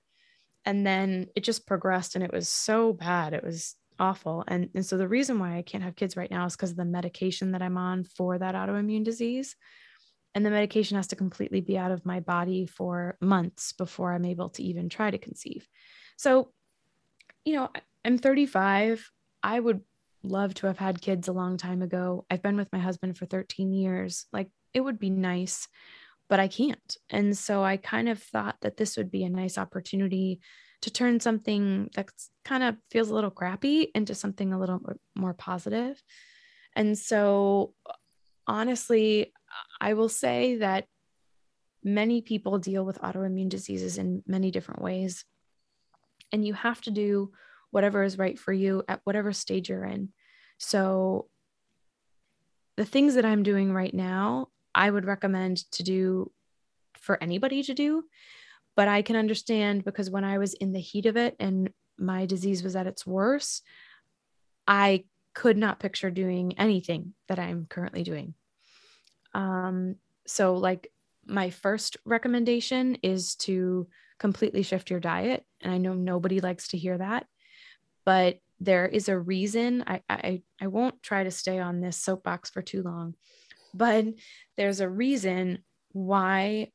And 0.65 0.85
then 0.85 1.27
it 1.35 1.43
just 1.43 1.67
progressed 1.67 2.15
and 2.15 2.23
it 2.23 2.33
was 2.33 2.49
so 2.49 2.93
bad. 2.93 3.33
It 3.33 3.43
was 3.43 3.75
awful. 3.99 4.43
And, 4.47 4.69
and 4.75 4.85
so 4.85 4.97
the 4.97 5.07
reason 5.07 5.39
why 5.39 5.57
I 5.57 5.61
can't 5.61 5.83
have 5.83 5.95
kids 5.95 6.17
right 6.17 6.31
now 6.31 6.45
is 6.45 6.55
because 6.55 6.71
of 6.71 6.77
the 6.77 6.85
medication 6.85 7.51
that 7.51 7.61
I'm 7.61 7.77
on 7.77 8.03
for 8.03 8.37
that 8.37 8.55
autoimmune 8.55 9.03
disease. 9.05 9.55
and 10.33 10.45
the 10.45 10.49
medication 10.49 10.97
has 10.97 11.07
to 11.07 11.15
completely 11.15 11.61
be 11.61 11.77
out 11.77 11.91
of 11.91 12.05
my 12.05 12.19
body 12.19 12.65
for 12.65 13.17
months 13.21 13.71
before 13.71 14.11
I'm 14.11 14.25
able 14.25 14.49
to 14.49 14.63
even 14.63 14.89
try 14.89 15.09
to 15.09 15.17
conceive. 15.17 15.65
So, 16.17 16.51
you 17.45 17.55
know, 17.55 17.69
I'm 18.03 18.17
35. 18.17 19.09
I 19.41 19.59
would 19.59 19.81
love 20.23 20.53
to 20.55 20.67
have 20.67 20.77
had 20.77 21.01
kids 21.01 21.29
a 21.29 21.33
long 21.33 21.55
time 21.55 21.81
ago. 21.81 22.25
I've 22.29 22.41
been 22.41 22.57
with 22.57 22.71
my 22.73 22.79
husband 22.79 23.17
for 23.17 23.25
13 23.25 23.71
years. 23.71 24.25
Like, 24.33 24.49
it 24.73 24.81
would 24.81 24.99
be 24.99 25.09
nice, 25.09 25.69
but 26.29 26.39
I 26.39 26.47
can't. 26.47 26.97
And 27.09 27.37
so 27.37 27.63
I 27.63 27.77
kind 27.77 28.09
of 28.09 28.21
thought 28.21 28.57
that 28.61 28.77
this 28.77 28.97
would 28.97 29.11
be 29.11 29.23
a 29.23 29.29
nice 29.29 29.57
opportunity 29.57 30.39
to 30.81 30.91
turn 30.91 31.19
something 31.19 31.89
that 31.95 32.09
kind 32.43 32.63
of 32.63 32.75
feels 32.91 33.09
a 33.09 33.13
little 33.13 33.31
crappy 33.31 33.91
into 33.95 34.13
something 34.13 34.53
a 34.53 34.59
little 34.59 34.81
more 35.15 35.33
positive. 35.33 36.01
And 36.75 36.97
so, 36.97 37.73
uh, 37.89 37.93
honestly, 38.47 39.33
I 39.79 39.93
will 39.93 40.09
say 40.09 40.57
that 40.57 40.85
many 41.83 42.21
people 42.21 42.57
deal 42.57 42.83
with 42.85 42.99
autoimmune 42.99 43.49
diseases 43.49 43.97
in 43.97 44.23
many 44.27 44.51
different 44.51 44.81
ways. 44.81 45.23
And 46.31 46.45
you 46.45 46.53
have 46.53 46.81
to 46.81 46.91
do 46.91 47.31
whatever 47.71 48.03
is 48.03 48.17
right 48.17 48.37
for 48.37 48.51
you 48.51 48.83
at 48.87 49.01
whatever 49.03 49.31
stage 49.31 49.69
you're 49.69 49.85
in. 49.85 50.09
So, 50.57 51.27
the 52.77 52.85
things 52.85 53.15
that 53.15 53.25
I'm 53.25 53.43
doing 53.43 53.71
right 53.71 53.93
now, 53.93 54.49
I 54.75 54.89
would 54.89 55.05
recommend 55.05 55.71
to 55.71 55.83
do 55.83 56.31
for 56.97 57.21
anybody 57.23 57.63
to 57.63 57.73
do. 57.73 58.03
But 58.75 58.89
I 58.89 59.01
can 59.01 59.15
understand 59.15 59.85
because 59.85 60.09
when 60.09 60.25
I 60.25 60.37
was 60.37 60.53
in 60.53 60.73
the 60.73 60.81
heat 60.81 61.05
of 61.05 61.15
it 61.15 61.35
and 61.39 61.71
my 61.97 62.25
disease 62.25 62.61
was 62.61 62.75
at 62.75 62.87
its 62.87 63.07
worst, 63.07 63.63
I 64.67 65.05
could 65.33 65.57
not 65.57 65.79
picture 65.79 66.11
doing 66.11 66.59
anything 66.59 67.13
that 67.27 67.39
I'm 67.39 67.67
currently 67.69 68.03
doing. 68.03 68.33
Um, 69.33 69.95
so, 70.27 70.55
like, 70.55 70.91
my 71.25 71.49
first 71.49 71.97
recommendation 72.05 72.95
is 73.01 73.35
to 73.35 73.87
completely 74.19 74.63
shift 74.63 74.89
your 74.89 74.99
diet. 74.99 75.45
And 75.61 75.73
I 75.73 75.77
know 75.77 75.93
nobody 75.93 76.39
likes 76.39 76.69
to 76.69 76.77
hear 76.77 76.97
that, 76.97 77.27
but 78.05 78.39
there 78.59 78.85
is 78.85 79.09
a 79.09 79.17
reason. 79.17 79.83
I, 79.87 80.01
I, 80.09 80.41
I 80.61 80.67
won't 80.67 81.01
try 81.03 81.23
to 81.23 81.31
stay 81.31 81.59
on 81.59 81.81
this 81.81 81.97
soapbox 81.97 82.49
for 82.49 82.61
too 82.61 82.83
long, 82.83 83.15
but 83.75 84.05
there's 84.57 84.79
a 84.79 84.89
reason 84.89 85.59
why 85.91 86.71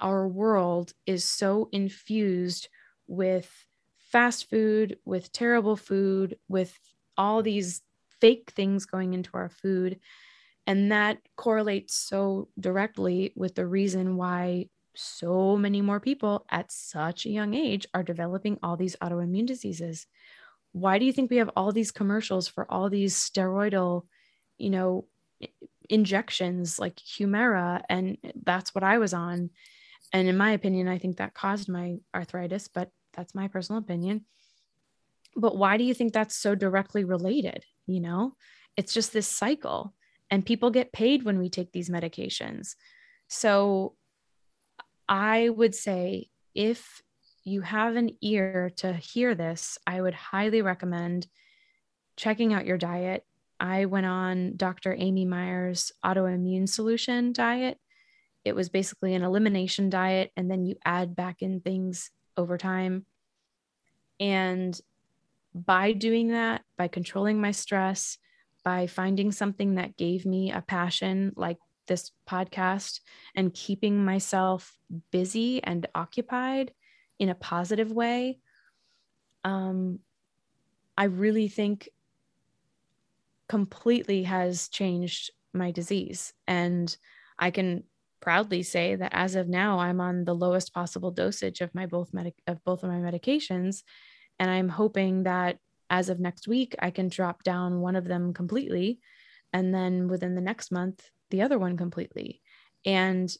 our 0.00 0.26
world 0.26 0.92
is 1.06 1.28
so 1.28 1.68
infused 1.72 2.68
with 3.06 3.50
fast 4.10 4.48
food, 4.48 4.98
with 5.04 5.32
terrible 5.32 5.76
food, 5.76 6.36
with 6.48 6.78
all 7.16 7.42
these 7.42 7.82
fake 8.20 8.52
things 8.54 8.86
going 8.86 9.14
into 9.14 9.30
our 9.34 9.48
food 9.48 9.98
and 10.66 10.92
that 10.92 11.18
correlates 11.36 11.94
so 11.94 12.48
directly 12.58 13.32
with 13.36 13.54
the 13.54 13.66
reason 13.66 14.16
why 14.16 14.68
so 14.94 15.56
many 15.56 15.80
more 15.80 16.00
people 16.00 16.44
at 16.50 16.70
such 16.70 17.24
a 17.24 17.30
young 17.30 17.54
age 17.54 17.86
are 17.94 18.02
developing 18.02 18.58
all 18.62 18.76
these 18.76 18.96
autoimmune 18.96 19.46
diseases. 19.46 20.06
Why 20.72 20.98
do 20.98 21.04
you 21.04 21.12
think 21.12 21.30
we 21.30 21.38
have 21.38 21.50
all 21.56 21.72
these 21.72 21.90
commercials 21.90 22.46
for 22.46 22.70
all 22.70 22.90
these 22.90 23.14
steroidal, 23.14 24.06
you 24.58 24.70
know, 24.70 25.06
injections 25.88 26.78
like 26.78 26.96
Humira? 26.96 27.82
And 27.88 28.18
that's 28.44 28.74
what 28.74 28.84
I 28.84 28.98
was 28.98 29.14
on. 29.14 29.50
And 30.12 30.28
in 30.28 30.36
my 30.36 30.52
opinion, 30.52 30.88
I 30.88 30.98
think 30.98 31.16
that 31.16 31.34
caused 31.34 31.68
my 31.68 31.96
arthritis, 32.14 32.68
but 32.68 32.90
that's 33.14 33.34
my 33.34 33.48
personal 33.48 33.80
opinion. 33.80 34.26
But 35.36 35.56
why 35.56 35.76
do 35.76 35.84
you 35.84 35.94
think 35.94 36.12
that's 36.12 36.36
so 36.36 36.54
directly 36.54 37.04
related? 37.04 37.64
You 37.86 38.00
know, 38.00 38.36
it's 38.76 38.92
just 38.92 39.12
this 39.12 39.26
cycle 39.26 39.94
and 40.30 40.46
people 40.46 40.70
get 40.70 40.92
paid 40.92 41.24
when 41.24 41.38
we 41.38 41.48
take 41.48 41.72
these 41.72 41.90
medications. 41.90 42.74
So 43.28 43.94
I 45.08 45.48
would 45.48 45.74
say 45.74 46.28
if 46.54 47.02
you 47.44 47.62
have 47.62 47.96
an 47.96 48.10
ear 48.20 48.70
to 48.76 48.92
hear 48.92 49.34
this, 49.34 49.78
I 49.86 50.00
would 50.00 50.14
highly 50.14 50.62
recommend 50.62 51.26
checking 52.16 52.52
out 52.52 52.66
your 52.66 52.78
diet. 52.78 53.24
I 53.62 53.84
went 53.84 54.06
on 54.06 54.56
Dr. 54.56 54.92
Amy 54.98 55.24
Myers' 55.24 55.92
autoimmune 56.04 56.68
solution 56.68 57.32
diet. 57.32 57.78
It 58.44 58.56
was 58.56 58.68
basically 58.68 59.14
an 59.14 59.22
elimination 59.22 59.88
diet, 59.88 60.32
and 60.36 60.50
then 60.50 60.66
you 60.66 60.74
add 60.84 61.14
back 61.14 61.42
in 61.42 61.60
things 61.60 62.10
over 62.36 62.58
time. 62.58 63.06
And 64.18 64.78
by 65.54 65.92
doing 65.92 66.28
that, 66.28 66.62
by 66.76 66.88
controlling 66.88 67.40
my 67.40 67.52
stress, 67.52 68.18
by 68.64 68.88
finding 68.88 69.30
something 69.30 69.76
that 69.76 69.96
gave 69.96 70.26
me 70.26 70.50
a 70.50 70.60
passion 70.60 71.32
like 71.36 71.58
this 71.86 72.10
podcast 72.28 72.98
and 73.36 73.54
keeping 73.54 74.04
myself 74.04 74.76
busy 75.12 75.62
and 75.62 75.86
occupied 75.94 76.72
in 77.18 77.28
a 77.28 77.34
positive 77.34 77.90
way 77.90 78.38
um, 79.44 79.98
i 80.96 81.04
really 81.04 81.48
think 81.48 81.88
completely 83.54 84.20
has 84.36 84.68
changed 84.68 85.30
my 85.52 85.70
disease 85.70 86.32
and 86.46 86.96
i 87.38 87.48
can 87.50 87.68
proudly 88.20 88.62
say 88.62 88.86
that 88.94 89.12
as 89.24 89.34
of 89.34 89.46
now 89.48 89.78
i'm 89.78 90.00
on 90.00 90.24
the 90.24 90.38
lowest 90.44 90.72
possible 90.72 91.10
dosage 91.10 91.60
of 91.60 91.74
my 91.74 91.86
both 91.94 92.10
medic 92.14 92.36
of 92.46 92.56
both 92.64 92.82
of 92.82 92.90
my 92.94 93.00
medications 93.08 93.82
and 94.38 94.50
i'm 94.50 94.70
hoping 94.80 95.24
that 95.24 95.58
as 95.92 96.08
of 96.08 96.18
next 96.18 96.48
week, 96.48 96.74
I 96.78 96.90
can 96.90 97.08
drop 97.08 97.42
down 97.42 97.80
one 97.80 97.96
of 97.96 98.06
them 98.06 98.32
completely. 98.32 98.98
And 99.52 99.74
then 99.74 100.08
within 100.08 100.34
the 100.34 100.40
next 100.40 100.72
month, 100.72 101.10
the 101.30 101.42
other 101.42 101.58
one 101.58 101.76
completely. 101.76 102.40
And 102.86 103.30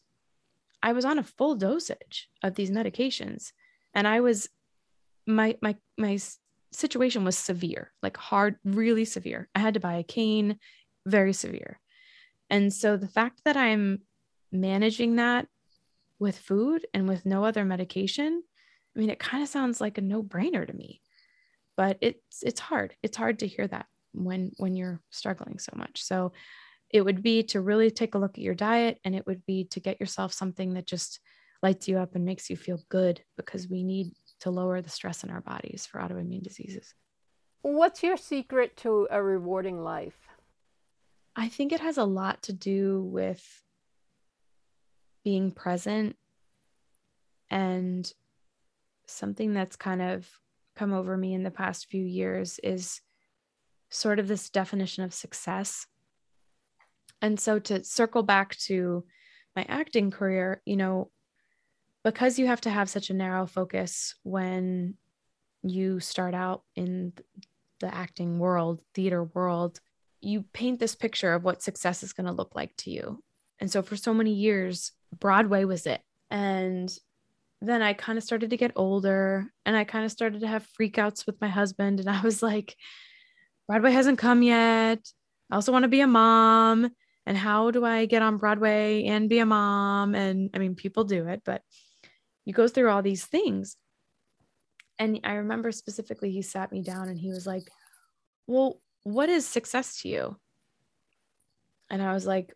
I 0.83 0.93
was 0.93 1.07
on 1.07 1.19
a 1.19 1.25
full 1.25 1.55
dosage 1.55 2.29
of 2.43 2.55
these 2.55 2.71
medications. 2.71 3.53
And 3.95 4.07
I 4.07 4.21
was, 4.21 4.51
my, 5.27 5.57
my, 5.63 5.77
my 5.97 6.19
situation 6.73 7.25
was 7.25 7.37
severe, 7.37 7.93
like 8.03 8.17
hard, 8.17 8.57
really 8.65 9.05
severe. 9.05 9.49
I 9.55 9.61
had 9.61 9.75
to 9.75 9.81
buy 9.81 9.95
a 9.95 10.03
cane, 10.03 10.59
very 11.07 11.33
severe. 11.33 11.81
And 12.51 12.73
so 12.73 12.97
the 12.97 13.09
fact 13.09 13.43
that 13.45 13.57
I'm 13.57 14.03
managing 14.51 15.17
that 15.17 15.49
with 16.19 16.39
food 16.39 16.87
and 16.93 17.09
with 17.09 17.25
no 17.27 17.45
other 17.45 17.65
medication, 17.65 18.43
I 18.95 19.01
mean, 19.01 19.11
it 19.11 19.19
kind 19.19 19.43
of 19.43 19.49
sounds 19.49 19.81
like 19.81 19.99
a 19.99 20.03
no 20.03 20.23
brainer 20.23 20.67
to 20.67 20.73
me 20.73 21.01
but 21.77 21.99
it's 22.01 22.43
it's 22.43 22.61
hard 22.61 22.95
it's 23.03 23.17
hard 23.17 23.39
to 23.39 23.47
hear 23.47 23.67
that 23.67 23.87
when 24.13 24.53
when 24.59 24.75
you're 24.75 25.01
struggling 25.11 25.59
so 25.59 25.73
much 25.77 26.03
so 26.03 26.33
it 26.91 27.03
would 27.03 27.23
be 27.23 27.43
to 27.43 27.61
really 27.61 27.91
take 27.91 28.15
a 28.15 28.19
look 28.19 28.37
at 28.37 28.45
your 28.45 28.55
diet 28.55 28.99
and 29.05 29.15
it 29.15 29.27
would 29.27 29.45
be 29.47 29.65
to 29.65 29.81
get 29.81 29.99
yourself 29.99 30.33
something 30.33 30.75
that 30.75 30.87
just 30.87 31.21
lights 31.63 31.89
you 31.89 31.97
up 31.97 32.15
and 32.15 32.25
makes 32.25 32.51
you 32.51 32.57
feel 32.57 32.81
good 32.91 33.23
because 33.37 33.69
we 33.69 33.83
need 33.83 34.13
to 34.43 34.51
lower 34.51 34.81
the 34.81 34.91
stress 34.91 35.25
in 35.25 35.31
our 35.31 35.41
bodies 35.41 35.87
for 35.87 36.01
autoimmune 36.01 36.43
diseases 36.43 36.95
what's 37.63 38.03
your 38.03 38.17
secret 38.17 38.77
to 38.77 39.09
a 39.11 39.23
rewarding 39.23 39.83
life 39.83 40.29
i 41.35 41.49
think 41.49 41.73
it 41.73 41.81
has 41.81 41.97
a 41.97 42.05
lot 42.05 42.43
to 42.43 42.53
do 42.53 43.03
with 43.03 43.63
being 45.25 45.51
present 45.51 46.17
and 47.51 48.13
something 49.07 49.53
that's 49.53 49.77
kind 49.77 50.03
of 50.03 50.29
come 50.75 50.93
over 50.93 51.17
me 51.17 51.35
in 51.35 51.43
the 51.43 51.51
past 51.51 51.91
few 51.91 52.05
years 52.05 52.59
is 52.63 53.01
sort 53.91 54.19
of 54.19 54.27
this 54.27 54.49
definition 54.49 55.05
of 55.05 55.13
success. 55.13 55.87
And 57.21 57.39
so 57.39 57.59
to 57.61 57.85
circle 57.85 58.23
back 58.23 58.57
to 58.61 59.05
my 59.55 59.67
acting 59.69 60.11
career, 60.11 60.63
you 60.65 60.77
know, 60.77 61.11
because 62.05 62.39
you 62.39 62.47
have 62.47 62.61
to 62.63 62.71
have 62.71 62.91
such 62.91 63.11
a 63.11 63.15
narrow 63.15 63.47
focus 63.47 64.15
when 64.23 64.95
you 65.63 66.01
start 66.01 66.35
out 66.35 66.63
in 66.75 67.13
the 67.81 67.95
acting 67.95 68.39
world, 68.39 68.81
theater 68.95 69.25
world, 69.25 69.81
you 70.21 70.45
paint 70.53 70.79
this 70.79 70.95
picture 70.95 71.35
of 71.35 71.45
what 71.45 71.63
success 71.63 72.03
is 72.03 72.13
going 72.13 72.27
to 72.27 72.33
look 72.33 72.55
like 72.55 72.77
to 72.79 72.91
you. 72.91 73.23
And 73.61 73.71
so 73.71 73.83
for 73.83 73.97
so 73.97 74.15
many 74.15 74.33
years, 74.33 74.93
Broadway 75.19 75.65
was 75.65 75.87
it. 75.87 76.01
And 76.31 76.93
then 77.61 77.83
I 77.83 77.93
kind 77.93 78.19
of 78.19 78.25
started 78.25 78.51
to 78.51 78.57
get 78.57 78.73
older 78.75 79.47
and 79.65 79.77
I 79.77 79.85
kind 79.85 80.05
of 80.05 80.11
started 80.11 80.41
to 80.41 80.49
have 80.49 80.67
freakouts 80.79 81.27
with 81.27 81.41
my 81.41 81.49
husband. 81.49 82.01
And 82.01 82.11
I 82.11 82.21
was 82.23 82.43
like, 82.43 82.77
Broadway 83.69 83.93
hasn't 83.93 84.19
come 84.19 84.43
yet. 84.43 84.99
I 85.51 85.55
also 85.55 85.73
want 85.73 85.85
to 85.85 85.89
be 85.89 86.01
a 86.01 86.07
mom. 86.07 86.91
And 87.25 87.37
how 87.37 87.71
do 87.71 87.85
I 87.85 88.07
get 88.07 88.23
on 88.23 88.39
Broadway 88.39 89.05
and 89.05 89.29
be 89.29 89.39
a 89.39 89.47
mom? 89.47 90.17
And 90.17 90.51
I 90.55 90.59
mean, 90.59 90.75
people 90.75 91.05
do 91.05 91.29
it, 91.29 91.43
but 91.45 91.63
you 92.45 92.53
go 92.53 92.69
through 92.69 92.91
all 92.91 93.03
these 93.03 93.25
things. 93.25 93.77
And 94.99 95.21
I 95.25 95.35
remember 95.35 95.73
specifically, 95.73 96.31
he 96.31 96.43
sat 96.43 96.73
me 96.73 96.83
down 96.83 97.09
and 97.09 97.19
he 97.19 97.31
was 97.31 97.47
like, 97.47 97.69
Well, 98.47 98.81
what 99.03 99.29
is 99.29 99.47
success 99.47 100.01
to 100.03 100.09
you? 100.09 100.37
And 101.91 102.03
I 102.03 102.13
was 102.15 102.27
like, 102.27 102.53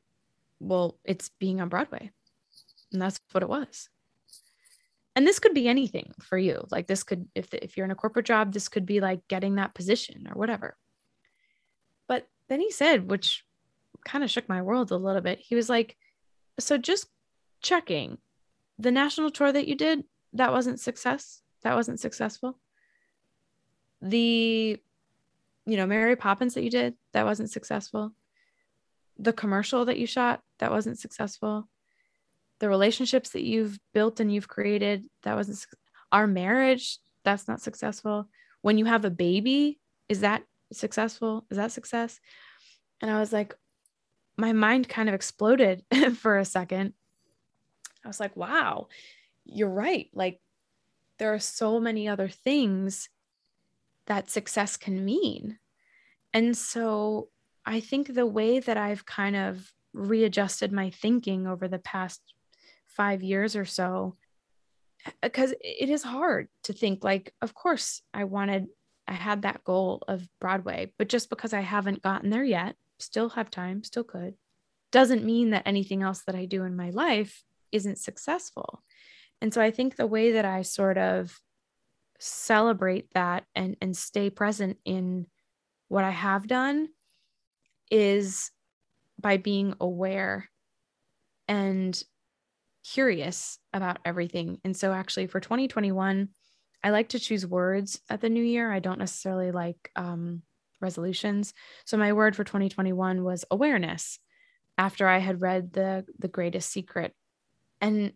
Well, 0.60 0.98
it's 1.04 1.30
being 1.40 1.60
on 1.60 1.68
Broadway. 1.68 2.10
And 2.92 3.02
that's 3.02 3.20
what 3.32 3.42
it 3.42 3.48
was 3.48 3.88
and 5.16 5.26
this 5.26 5.38
could 5.38 5.54
be 5.54 5.66
anything 5.66 6.12
for 6.20 6.36
you 6.38 6.64
like 6.70 6.86
this 6.86 7.02
could 7.02 7.26
if 7.34 7.52
if 7.52 7.76
you're 7.76 7.84
in 7.84 7.90
a 7.90 7.96
corporate 7.96 8.26
job 8.26 8.52
this 8.52 8.68
could 8.68 8.86
be 8.86 9.00
like 9.00 9.26
getting 9.28 9.56
that 9.56 9.74
position 9.74 10.28
or 10.28 10.38
whatever 10.38 10.76
but 12.06 12.28
then 12.48 12.60
he 12.60 12.70
said 12.70 13.10
which 13.10 13.42
kind 14.04 14.22
of 14.22 14.30
shook 14.30 14.48
my 14.48 14.62
world 14.62 14.90
a 14.90 14.96
little 14.96 15.22
bit 15.22 15.40
he 15.40 15.54
was 15.54 15.68
like 15.68 15.96
so 16.58 16.78
just 16.78 17.08
checking. 17.62 18.18
The 18.78 18.90
national 18.90 19.30
tour 19.30 19.52
that 19.52 19.68
you 19.68 19.74
did, 19.74 20.04
that 20.32 20.52
wasn't 20.52 20.80
success. 20.80 21.42
That 21.62 21.74
wasn't 21.74 22.00
successful. 22.00 22.58
The, 24.02 24.78
you 25.66 25.76
know, 25.76 25.86
Mary 25.86 26.16
Poppins 26.16 26.54
that 26.54 26.62
you 26.62 26.70
did, 26.70 26.94
that 27.12 27.24
wasn't 27.24 27.50
successful. 27.50 28.12
The 29.18 29.32
commercial 29.32 29.86
that 29.86 29.98
you 29.98 30.06
shot, 30.06 30.42
that 30.58 30.70
wasn't 30.70 30.98
successful. 30.98 31.68
The 32.58 32.68
relationships 32.68 33.30
that 33.30 33.42
you've 33.42 33.78
built 33.94 34.20
and 34.20 34.32
you've 34.32 34.48
created, 34.48 35.04
that 35.22 35.36
wasn't 35.36 35.64
our 36.12 36.26
marriage, 36.26 36.98
that's 37.24 37.48
not 37.48 37.60
successful. 37.60 38.28
When 38.62 38.78
you 38.78 38.84
have 38.84 39.04
a 39.04 39.10
baby, 39.10 39.80
is 40.08 40.20
that 40.20 40.44
successful? 40.72 41.46
Is 41.50 41.56
that 41.56 41.72
success? 41.72 42.20
And 43.00 43.10
I 43.10 43.18
was 43.20 43.32
like, 43.32 43.54
my 44.36 44.52
mind 44.52 44.88
kind 44.88 45.08
of 45.08 45.14
exploded 45.14 45.84
for 46.16 46.38
a 46.38 46.44
second. 46.44 46.92
I 48.06 48.08
was 48.08 48.20
like, 48.20 48.36
wow, 48.36 48.86
you're 49.44 49.68
right. 49.68 50.08
Like, 50.14 50.40
there 51.18 51.34
are 51.34 51.40
so 51.40 51.80
many 51.80 52.06
other 52.06 52.28
things 52.28 53.08
that 54.06 54.30
success 54.30 54.76
can 54.76 55.04
mean. 55.04 55.58
And 56.32 56.56
so 56.56 57.30
I 57.64 57.80
think 57.80 58.14
the 58.14 58.24
way 58.26 58.60
that 58.60 58.76
I've 58.76 59.04
kind 59.04 59.34
of 59.34 59.72
readjusted 59.92 60.70
my 60.70 60.90
thinking 60.90 61.48
over 61.48 61.66
the 61.66 61.80
past 61.80 62.20
five 62.86 63.24
years 63.24 63.56
or 63.56 63.64
so, 63.64 64.14
eh, 65.04 65.10
because 65.20 65.52
it 65.60 65.90
is 65.90 66.04
hard 66.04 66.46
to 66.62 66.72
think 66.72 67.02
like, 67.02 67.34
of 67.42 67.54
course, 67.54 68.02
I 68.14 68.22
wanted, 68.22 68.68
I 69.08 69.14
had 69.14 69.42
that 69.42 69.64
goal 69.64 70.04
of 70.06 70.28
Broadway, 70.40 70.92
but 70.96 71.08
just 71.08 71.28
because 71.28 71.52
I 71.52 71.60
haven't 71.60 72.02
gotten 72.02 72.30
there 72.30 72.44
yet, 72.44 72.76
still 73.00 73.30
have 73.30 73.50
time, 73.50 73.82
still 73.82 74.04
could, 74.04 74.34
doesn't 74.92 75.24
mean 75.24 75.50
that 75.50 75.66
anything 75.66 76.04
else 76.04 76.22
that 76.26 76.36
I 76.36 76.44
do 76.44 76.62
in 76.62 76.76
my 76.76 76.90
life 76.90 77.42
isn't 77.76 77.98
successful. 77.98 78.82
And 79.40 79.52
so 79.52 79.60
I 79.60 79.70
think 79.70 79.96
the 79.96 80.06
way 80.06 80.32
that 80.32 80.44
I 80.44 80.62
sort 80.62 80.98
of 80.98 81.38
celebrate 82.18 83.12
that 83.12 83.44
and 83.54 83.76
and 83.80 83.96
stay 83.96 84.30
present 84.30 84.78
in 84.84 85.26
what 85.88 86.04
I 86.04 86.10
have 86.10 86.46
done 86.46 86.88
is 87.90 88.50
by 89.20 89.36
being 89.36 89.74
aware 89.80 90.48
and 91.46 92.02
curious 92.92 93.58
about 93.72 93.98
everything. 94.04 94.58
And 94.64 94.76
so 94.76 94.92
actually 94.92 95.26
for 95.26 95.40
2021, 95.40 96.28
I 96.82 96.90
like 96.90 97.10
to 97.10 97.18
choose 97.18 97.46
words 97.46 98.00
at 98.08 98.20
the 98.20 98.28
new 98.28 98.42
year. 98.42 98.72
I 98.72 98.80
don't 98.80 98.98
necessarily 98.98 99.50
like 99.50 99.90
um, 99.96 100.42
resolutions. 100.80 101.52
So 101.84 101.96
my 101.96 102.12
word 102.12 102.36
for 102.36 102.44
2021 102.44 103.22
was 103.22 103.44
awareness 103.50 104.18
after 104.78 105.08
I 105.08 105.18
had 105.18 105.40
read 105.40 105.72
the 105.72 106.04
the 106.18 106.28
greatest 106.28 106.70
secret. 106.70 107.14
And 107.80 108.12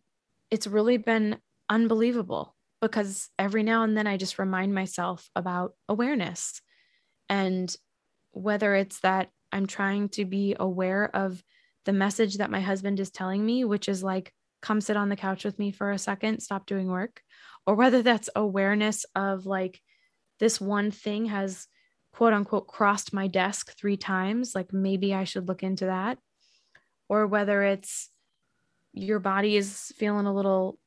it's 0.51 0.67
really 0.67 0.97
been 0.97 1.39
unbelievable 1.69 2.57
because 2.81 3.29
every 3.39 3.63
now 3.63 3.83
and 3.83 3.97
then 3.97 4.07
I 4.07 4.17
just 4.17 4.39
remind 4.39 4.75
myself 4.75 5.29
about 5.37 5.75
awareness. 5.89 6.61
And 7.29 7.75
whether 8.33 8.75
it's 8.75 9.01
that 9.01 9.29
I'm 9.53 9.67
trying 9.67 10.09
to 10.11 10.25
be 10.25 10.57
aware 10.59 11.15
of 11.15 11.43
the 11.85 11.93
message 11.93 12.37
that 12.37 12.51
my 12.51 12.61
husband 12.61 13.01
is 13.01 13.11
telling 13.11 13.45
me, 13.45 13.65
which 13.65 13.89
is 13.89 14.03
like, 14.03 14.33
come 14.63 14.81
sit 14.81 14.97
on 14.97 15.09
the 15.09 15.17
couch 15.17 15.45
with 15.45 15.59
me 15.59 15.71
for 15.71 15.91
a 15.91 15.99
second, 15.99 16.41
stop 16.41 16.67
doing 16.67 16.89
work, 16.89 17.23
or 17.67 17.75
whether 17.75 18.03
that's 18.03 18.31
awareness 18.37 19.07
of 19.15 19.47
like, 19.47 19.81
this 20.39 20.61
one 20.61 20.91
thing 20.91 21.27
has 21.27 21.67
quote 22.13 22.33
unquote 22.33 22.67
crossed 22.67 23.13
my 23.13 23.27
desk 23.27 23.77
three 23.79 23.97
times, 23.97 24.55
like 24.55 24.73
maybe 24.73 25.15
I 25.15 25.25
should 25.25 25.49
look 25.49 25.63
into 25.63 25.87
that, 25.87 26.19
or 27.09 27.27
whether 27.27 27.63
it's 27.63 28.09
your 28.93 29.19
body 29.19 29.57
is 29.57 29.93
feeling 29.97 30.27
a 30.27 30.35
little 30.35 30.79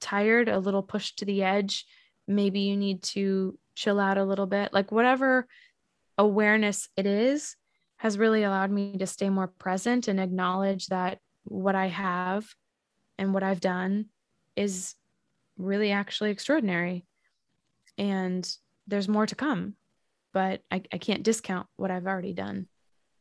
tired, 0.00 0.48
a 0.48 0.58
little 0.58 0.82
pushed 0.82 1.18
to 1.18 1.24
the 1.24 1.42
edge, 1.42 1.86
maybe 2.26 2.60
you 2.60 2.76
need 2.76 3.02
to 3.02 3.58
chill 3.74 4.00
out 4.00 4.18
a 4.18 4.24
little 4.24 4.46
bit. 4.46 4.72
Like 4.72 4.92
whatever 4.92 5.46
awareness 6.18 6.88
it 6.96 7.06
is 7.06 7.56
has 7.98 8.18
really 8.18 8.42
allowed 8.42 8.70
me 8.70 8.98
to 8.98 9.06
stay 9.06 9.30
more 9.30 9.46
present 9.46 10.08
and 10.08 10.20
acknowledge 10.20 10.88
that 10.88 11.18
what 11.44 11.74
I 11.74 11.86
have 11.86 12.46
and 13.18 13.32
what 13.32 13.42
I've 13.42 13.60
done 13.60 14.06
is 14.54 14.94
really 15.56 15.92
actually 15.92 16.30
extraordinary. 16.30 17.06
And 17.96 18.46
there's 18.86 19.08
more 19.08 19.26
to 19.26 19.34
come, 19.34 19.74
but 20.32 20.60
I, 20.70 20.82
I 20.92 20.98
can't 20.98 21.22
discount 21.22 21.66
what 21.76 21.90
I've 21.90 22.06
already 22.06 22.34
done. 22.34 22.66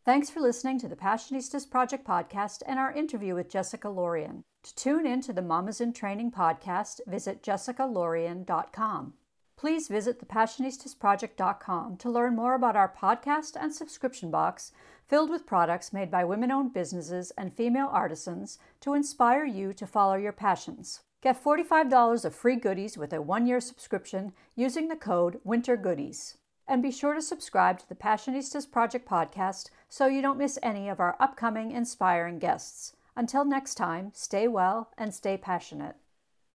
Thanks 0.06 0.30
for 0.30 0.40
listening 0.40 0.78
to 0.82 0.88
the 0.88 0.96
Passionistas 0.96 1.68
Project 1.68 2.06
podcast 2.06 2.62
and 2.68 2.78
our 2.78 2.92
interview 2.92 3.34
with 3.34 3.50
Jessica 3.50 3.88
Lorion. 3.88 4.44
To 4.62 4.76
tune 4.76 5.08
in 5.08 5.20
to 5.22 5.34
the 5.34 5.42
Mamas 5.42 5.82
in 5.82 5.94
Training 5.94 6.30
podcast, 6.30 7.00
visit 7.08 7.42
jessicalorion.com. 7.42 9.14
Please 9.58 9.88
visit 9.88 10.20
thepassionistasproject.com 10.20 11.98
to 11.98 12.12
learn 12.12 12.36
more 12.36 12.54
about 12.54 12.76
our 12.76 12.94
podcast 12.96 13.56
and 13.60 13.74
subscription 13.74 14.30
box 14.30 14.72
filled 15.08 15.32
with 15.32 15.48
products 15.48 15.92
made 15.92 16.12
by 16.12 16.24
women 16.24 16.52
owned 16.52 16.72
businesses 16.72 17.32
and 17.36 17.52
female 17.52 17.90
artisans 17.92 18.60
to 18.82 18.94
inspire 18.94 19.46
you 19.46 19.74
to 19.74 19.88
follow 19.88 20.14
your 20.14 20.34
passions. 20.34 21.02
Get 21.24 21.44
$45 21.44 22.26
of 22.26 22.36
free 22.36 22.58
goodies 22.58 22.96
with 22.96 23.12
a 23.12 23.24
one 23.24 23.48
year 23.48 23.60
subscription 23.60 24.34
using 24.56 24.88
the 24.88 24.96
code 24.96 25.40
WINTERGOODIES. 25.44 26.36
And 26.68 26.82
be 26.82 26.92
sure 26.92 27.14
to 27.14 27.22
subscribe 27.22 27.80
to 27.80 27.90
the 27.90 27.96
Passionistas 27.96 28.70
Project 28.70 29.08
podcast 29.08 29.70
so 29.96 30.08
you 30.08 30.22
don't 30.22 30.38
miss 30.38 30.60
any 30.62 30.90
of 30.90 31.00
our 31.00 31.16
upcoming 31.22 31.72
inspiring 31.72 32.38
guests. 32.38 32.98
Until 33.16 33.46
next 33.46 33.76
time, 33.76 34.12
stay 34.14 34.46
well 34.46 34.92
and 34.98 35.14
stay 35.14 35.38
passionate. 35.38 35.96